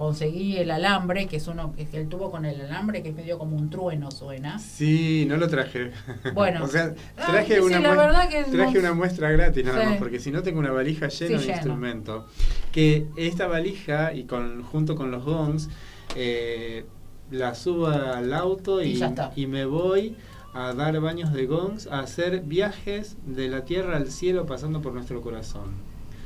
[0.00, 3.14] Conseguí el alambre, que es uno que es el tubo con el alambre, que es
[3.14, 4.58] medio como un trueno suena.
[4.58, 5.90] sí no lo traje
[6.32, 6.64] Bueno.
[6.64, 9.82] o sea Ah, traje una la mues- verdad que traje no- una muestra gratis nada
[9.82, 9.86] Sí.
[9.90, 12.24] más porque si no tengo una valija llena Sí, de instrumentos
[12.72, 15.68] que esta valija y con junto con los gongs
[16.16, 16.86] eh,
[17.30, 19.32] la subo al auto Y y, ya está.
[19.36, 20.16] y me voy
[20.54, 24.94] a dar baños de gongs a hacer viajes de la tierra al cielo pasando por
[24.94, 25.74] nuestro corazón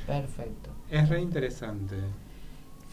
[0.07, 0.70] Perfecto.
[0.93, 1.97] es re interesante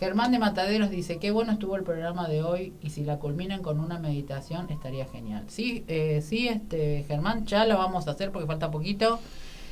[0.02, 3.62] Germán de Mataderos dice, qué bueno estuvo el programa de hoy y si la culminan
[3.62, 5.44] con una meditación estaría genial.
[5.46, 9.20] Sí, eh, sí, este Germán, ya lo vamos a hacer porque falta poquito.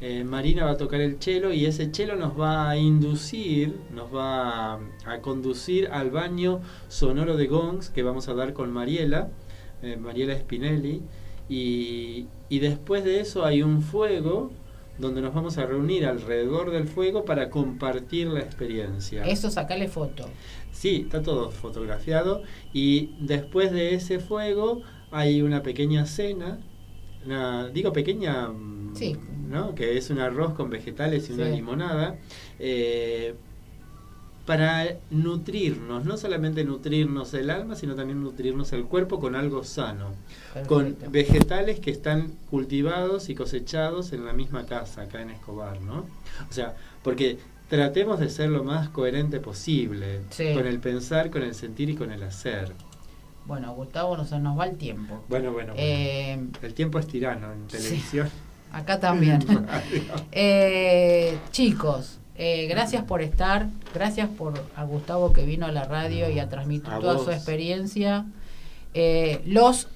[0.00, 4.14] eh, Marina va a tocar el cello y ese cello nos va a inducir, nos
[4.14, 9.28] va a, a conducir al baño sonoro de gongs que vamos a dar con Mariela,
[9.82, 11.02] eh, Mariela Spinelli.
[11.48, 14.50] Y, y después de eso hay un fuego
[14.98, 19.24] donde nos vamos a reunir alrededor del fuego para compartir la experiencia.
[19.24, 20.28] Eso, sacale foto.
[20.72, 22.42] Sí, está todo fotografiado.
[22.72, 24.82] Y después de ese fuego
[25.12, 26.58] hay una pequeña cena.
[27.24, 28.48] Una, digo pequeña,
[28.94, 29.16] Sí.
[29.48, 29.74] ¿no?
[29.74, 32.18] Que es un arroz con vegetales y una limonada.
[32.58, 33.34] eh,
[34.48, 40.14] para nutrirnos, no solamente nutrirnos el alma, sino también nutrirnos el cuerpo con algo sano,
[40.66, 46.06] con vegetales que están cultivados y cosechados en la misma casa, acá en Escobar, ¿no?
[46.48, 47.36] O sea, porque
[47.68, 50.22] tratemos de ser lo más coherente posible
[50.54, 52.72] con el pensar, con el sentir y con el hacer.
[53.44, 55.24] Bueno, Gustavo, nos, nos va el tiempo.
[55.28, 55.74] Bueno, bueno.
[55.76, 58.30] Eh, el tiempo es tirano en televisión.
[58.72, 59.44] acá también.
[60.32, 63.66] eh, chicos, eh, gracias por estar.
[63.92, 68.26] Gracias por a Gustavo que vino a la radio y a transmitir toda su experiencia.
[68.94, 69.88] Eh, los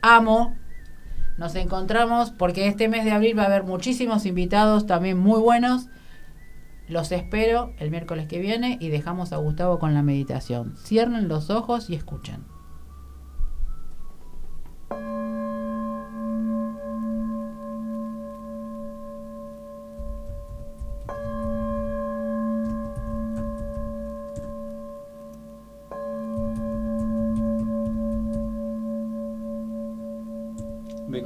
[0.00, 0.56] amo.
[1.36, 5.88] Nos encontramos porque este mes de abril va a haber muchísimos invitados también muy buenos.
[6.88, 10.76] Los espero el miércoles que viene y dejamos a Gustavo con la meditación.
[10.78, 12.51] Cierren los ojos y escuchen.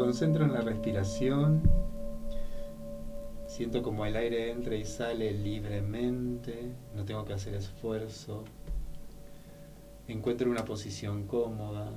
[0.07, 1.69] Concentro en la respiración.
[3.49, 8.45] Siento como el aire entra y sale libremente, no tengo que hacer esfuerzo.
[10.07, 11.91] Encuentro una posición cómoda.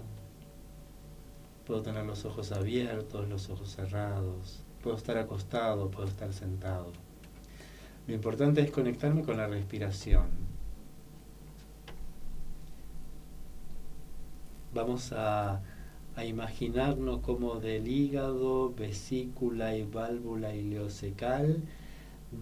[1.68, 4.64] Puedo tener los ojos abiertos, los ojos cerrados.
[4.82, 6.91] Puedo estar acostado, puedo estar sentado.
[8.07, 10.30] Lo importante es conectarme con la respiración.
[14.74, 15.62] Vamos a
[16.20, 21.63] a imaginarnos como del hígado, vesícula y válvula ileocecal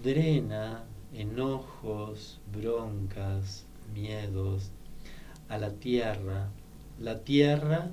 [0.02, 4.72] drena enojos, broncas, miedos
[5.48, 6.50] a la tierra.
[7.00, 7.92] La tierra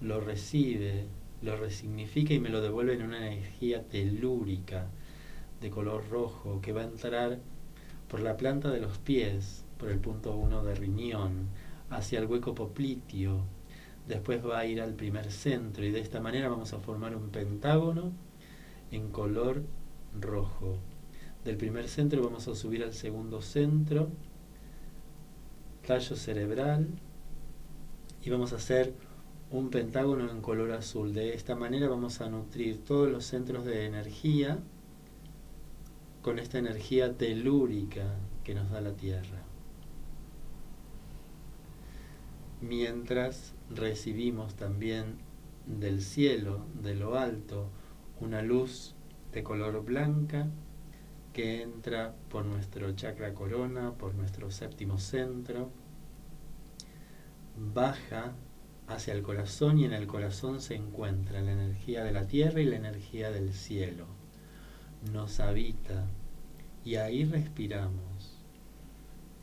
[0.00, 1.04] lo recibe,
[1.42, 4.86] lo resignifica y me lo devuelve en una energía telúrica
[5.60, 7.38] de color rojo que va a entrar
[8.08, 11.48] por la planta de los pies, por el punto 1 de riñón,
[11.90, 13.44] hacia el hueco popliteo,
[14.08, 17.28] después va a ir al primer centro y de esta manera vamos a formar un
[17.30, 18.12] pentágono
[18.90, 19.62] en color
[20.18, 20.78] rojo.
[21.44, 24.08] Del primer centro vamos a subir al segundo centro,
[25.86, 26.88] tallo cerebral,
[28.22, 28.94] y vamos a hacer
[29.50, 31.12] un pentágono en color azul.
[31.14, 34.58] De esta manera vamos a nutrir todos los centros de energía
[36.22, 39.47] con esta energía telúrica que nos da la Tierra.
[42.60, 45.18] Mientras recibimos también
[45.66, 47.70] del cielo, de lo alto,
[48.20, 48.94] una luz
[49.32, 50.48] de color blanca
[51.32, 55.70] que entra por nuestro chakra corona, por nuestro séptimo centro,
[57.56, 58.32] baja
[58.88, 62.64] hacia el corazón y en el corazón se encuentra la energía de la tierra y
[62.64, 64.06] la energía del cielo.
[65.12, 66.06] Nos habita
[66.84, 68.36] y ahí respiramos.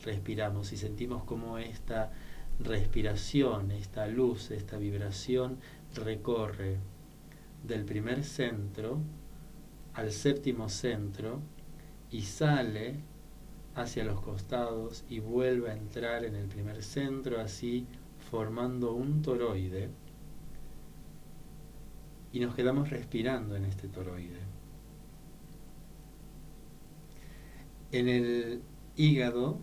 [0.04, 2.12] Respiramos y sentimos como esta
[2.60, 5.58] respiración, esta luz, esta vibración
[5.94, 6.78] recorre
[7.62, 9.00] del primer centro
[9.94, 11.40] al séptimo centro
[12.10, 13.00] y sale
[13.74, 17.86] hacia los costados y vuelve a entrar en el primer centro, así
[18.30, 19.90] formando un toroide.
[22.32, 24.40] Y nos quedamos respirando en este toroide.
[27.92, 28.62] En el
[28.96, 29.58] hígado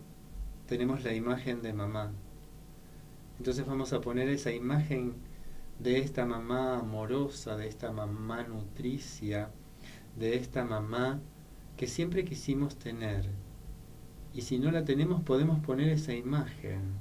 [0.66, 2.12] tenemos la imagen de mamá,
[3.38, 5.14] entonces vamos a poner esa imagen
[5.78, 9.50] de esta mamá amorosa, de esta mamá nutricia,
[10.16, 11.20] de esta mamá
[11.76, 13.28] que siempre quisimos tener.
[14.32, 16.94] Y si no la tenemos podemos poner esa imagen.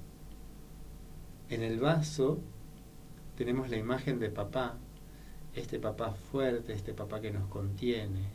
[1.50, 2.40] En el vaso
[3.38, 4.78] tenemos la imagen de papá,
[5.56, 8.28] este papá fuerte, este papá que nos contiene.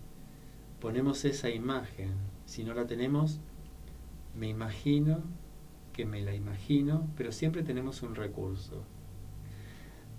[0.80, 2.12] Ponemos esa imagen.
[2.46, 3.40] Si no la tenemos,
[4.36, 5.22] me imagino
[5.98, 8.84] que me la imagino, pero siempre tenemos un recurso.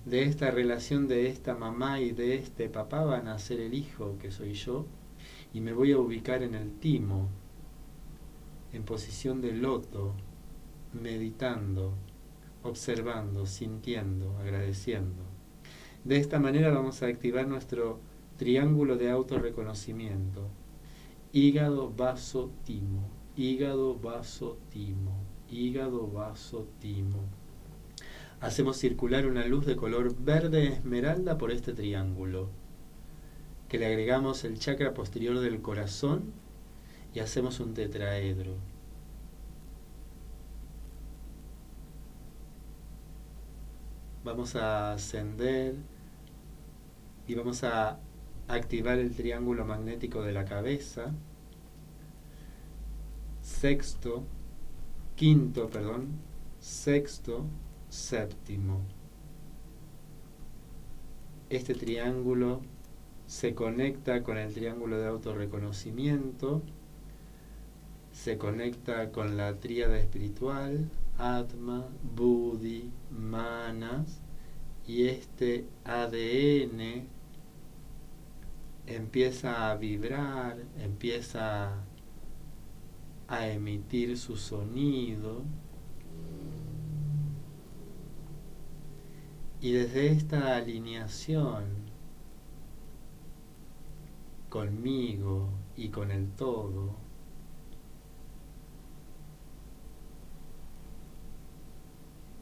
[0.04, 4.18] De esta relación de esta mamá y de este papá van a nacer el hijo
[4.20, 4.88] que soy yo
[5.54, 7.30] y me voy a ubicar en el timo,
[8.74, 10.16] en posición de loto,
[10.92, 11.94] meditando,
[12.64, 15.24] observando, sintiendo, agradeciendo.
[16.04, 18.02] De esta manera vamos a activar nuestro
[18.36, 20.50] triángulo de autorreconocimiento.
[21.32, 23.08] Hígado, vaso, timo.
[23.38, 27.24] Hígado, vaso, timo hígado, vaso, timo.
[28.42, 32.50] Hacemos circular una luz de color verde esmeralda por este triángulo,
[33.68, 36.32] que le agregamos el chakra posterior del corazón
[37.14, 38.54] y hacemos un tetraedro.
[44.24, 45.76] Vamos a ascender
[47.28, 48.00] y vamos a
[48.48, 51.12] activar el triángulo magnético de la cabeza.
[53.42, 54.24] Sexto,
[55.20, 56.08] quinto, perdón,
[56.62, 57.46] sexto,
[57.90, 58.86] séptimo.
[61.50, 62.62] Este triángulo
[63.28, 66.62] se conecta con el triángulo de autorreconocimiento,
[68.14, 74.22] se conecta con la tríada espiritual, Atma, Buddhi, Manas,
[74.88, 77.10] y este ADN
[78.88, 81.89] empieza a vibrar, empieza
[83.30, 85.44] a emitir su sonido.
[89.62, 91.90] Y desde esta alineación
[94.50, 96.96] conmigo y con el todo,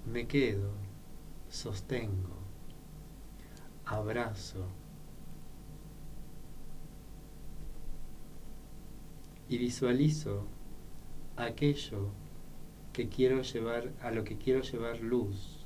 [0.05, 0.71] me quedo,
[1.49, 2.37] sostengo,
[3.85, 4.67] abrazo
[9.49, 10.45] y visualizo
[11.37, 12.09] aquello
[12.93, 15.65] que quiero llevar, a lo que quiero llevar luz.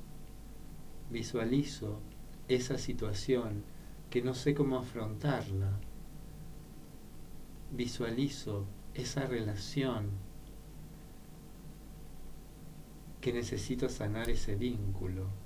[1.10, 2.00] Visualizo
[2.48, 3.64] esa situación
[4.10, 5.72] que no sé cómo afrontarla.
[7.70, 10.10] Visualizo esa relación
[13.22, 15.41] que necesito sanar ese vínculo.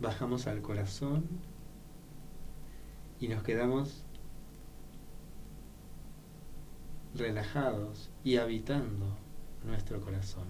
[0.00, 1.26] bajamos al corazón
[3.20, 4.04] y nos quedamos
[7.14, 9.06] relajados y habitando
[9.64, 10.46] nuestro corazón.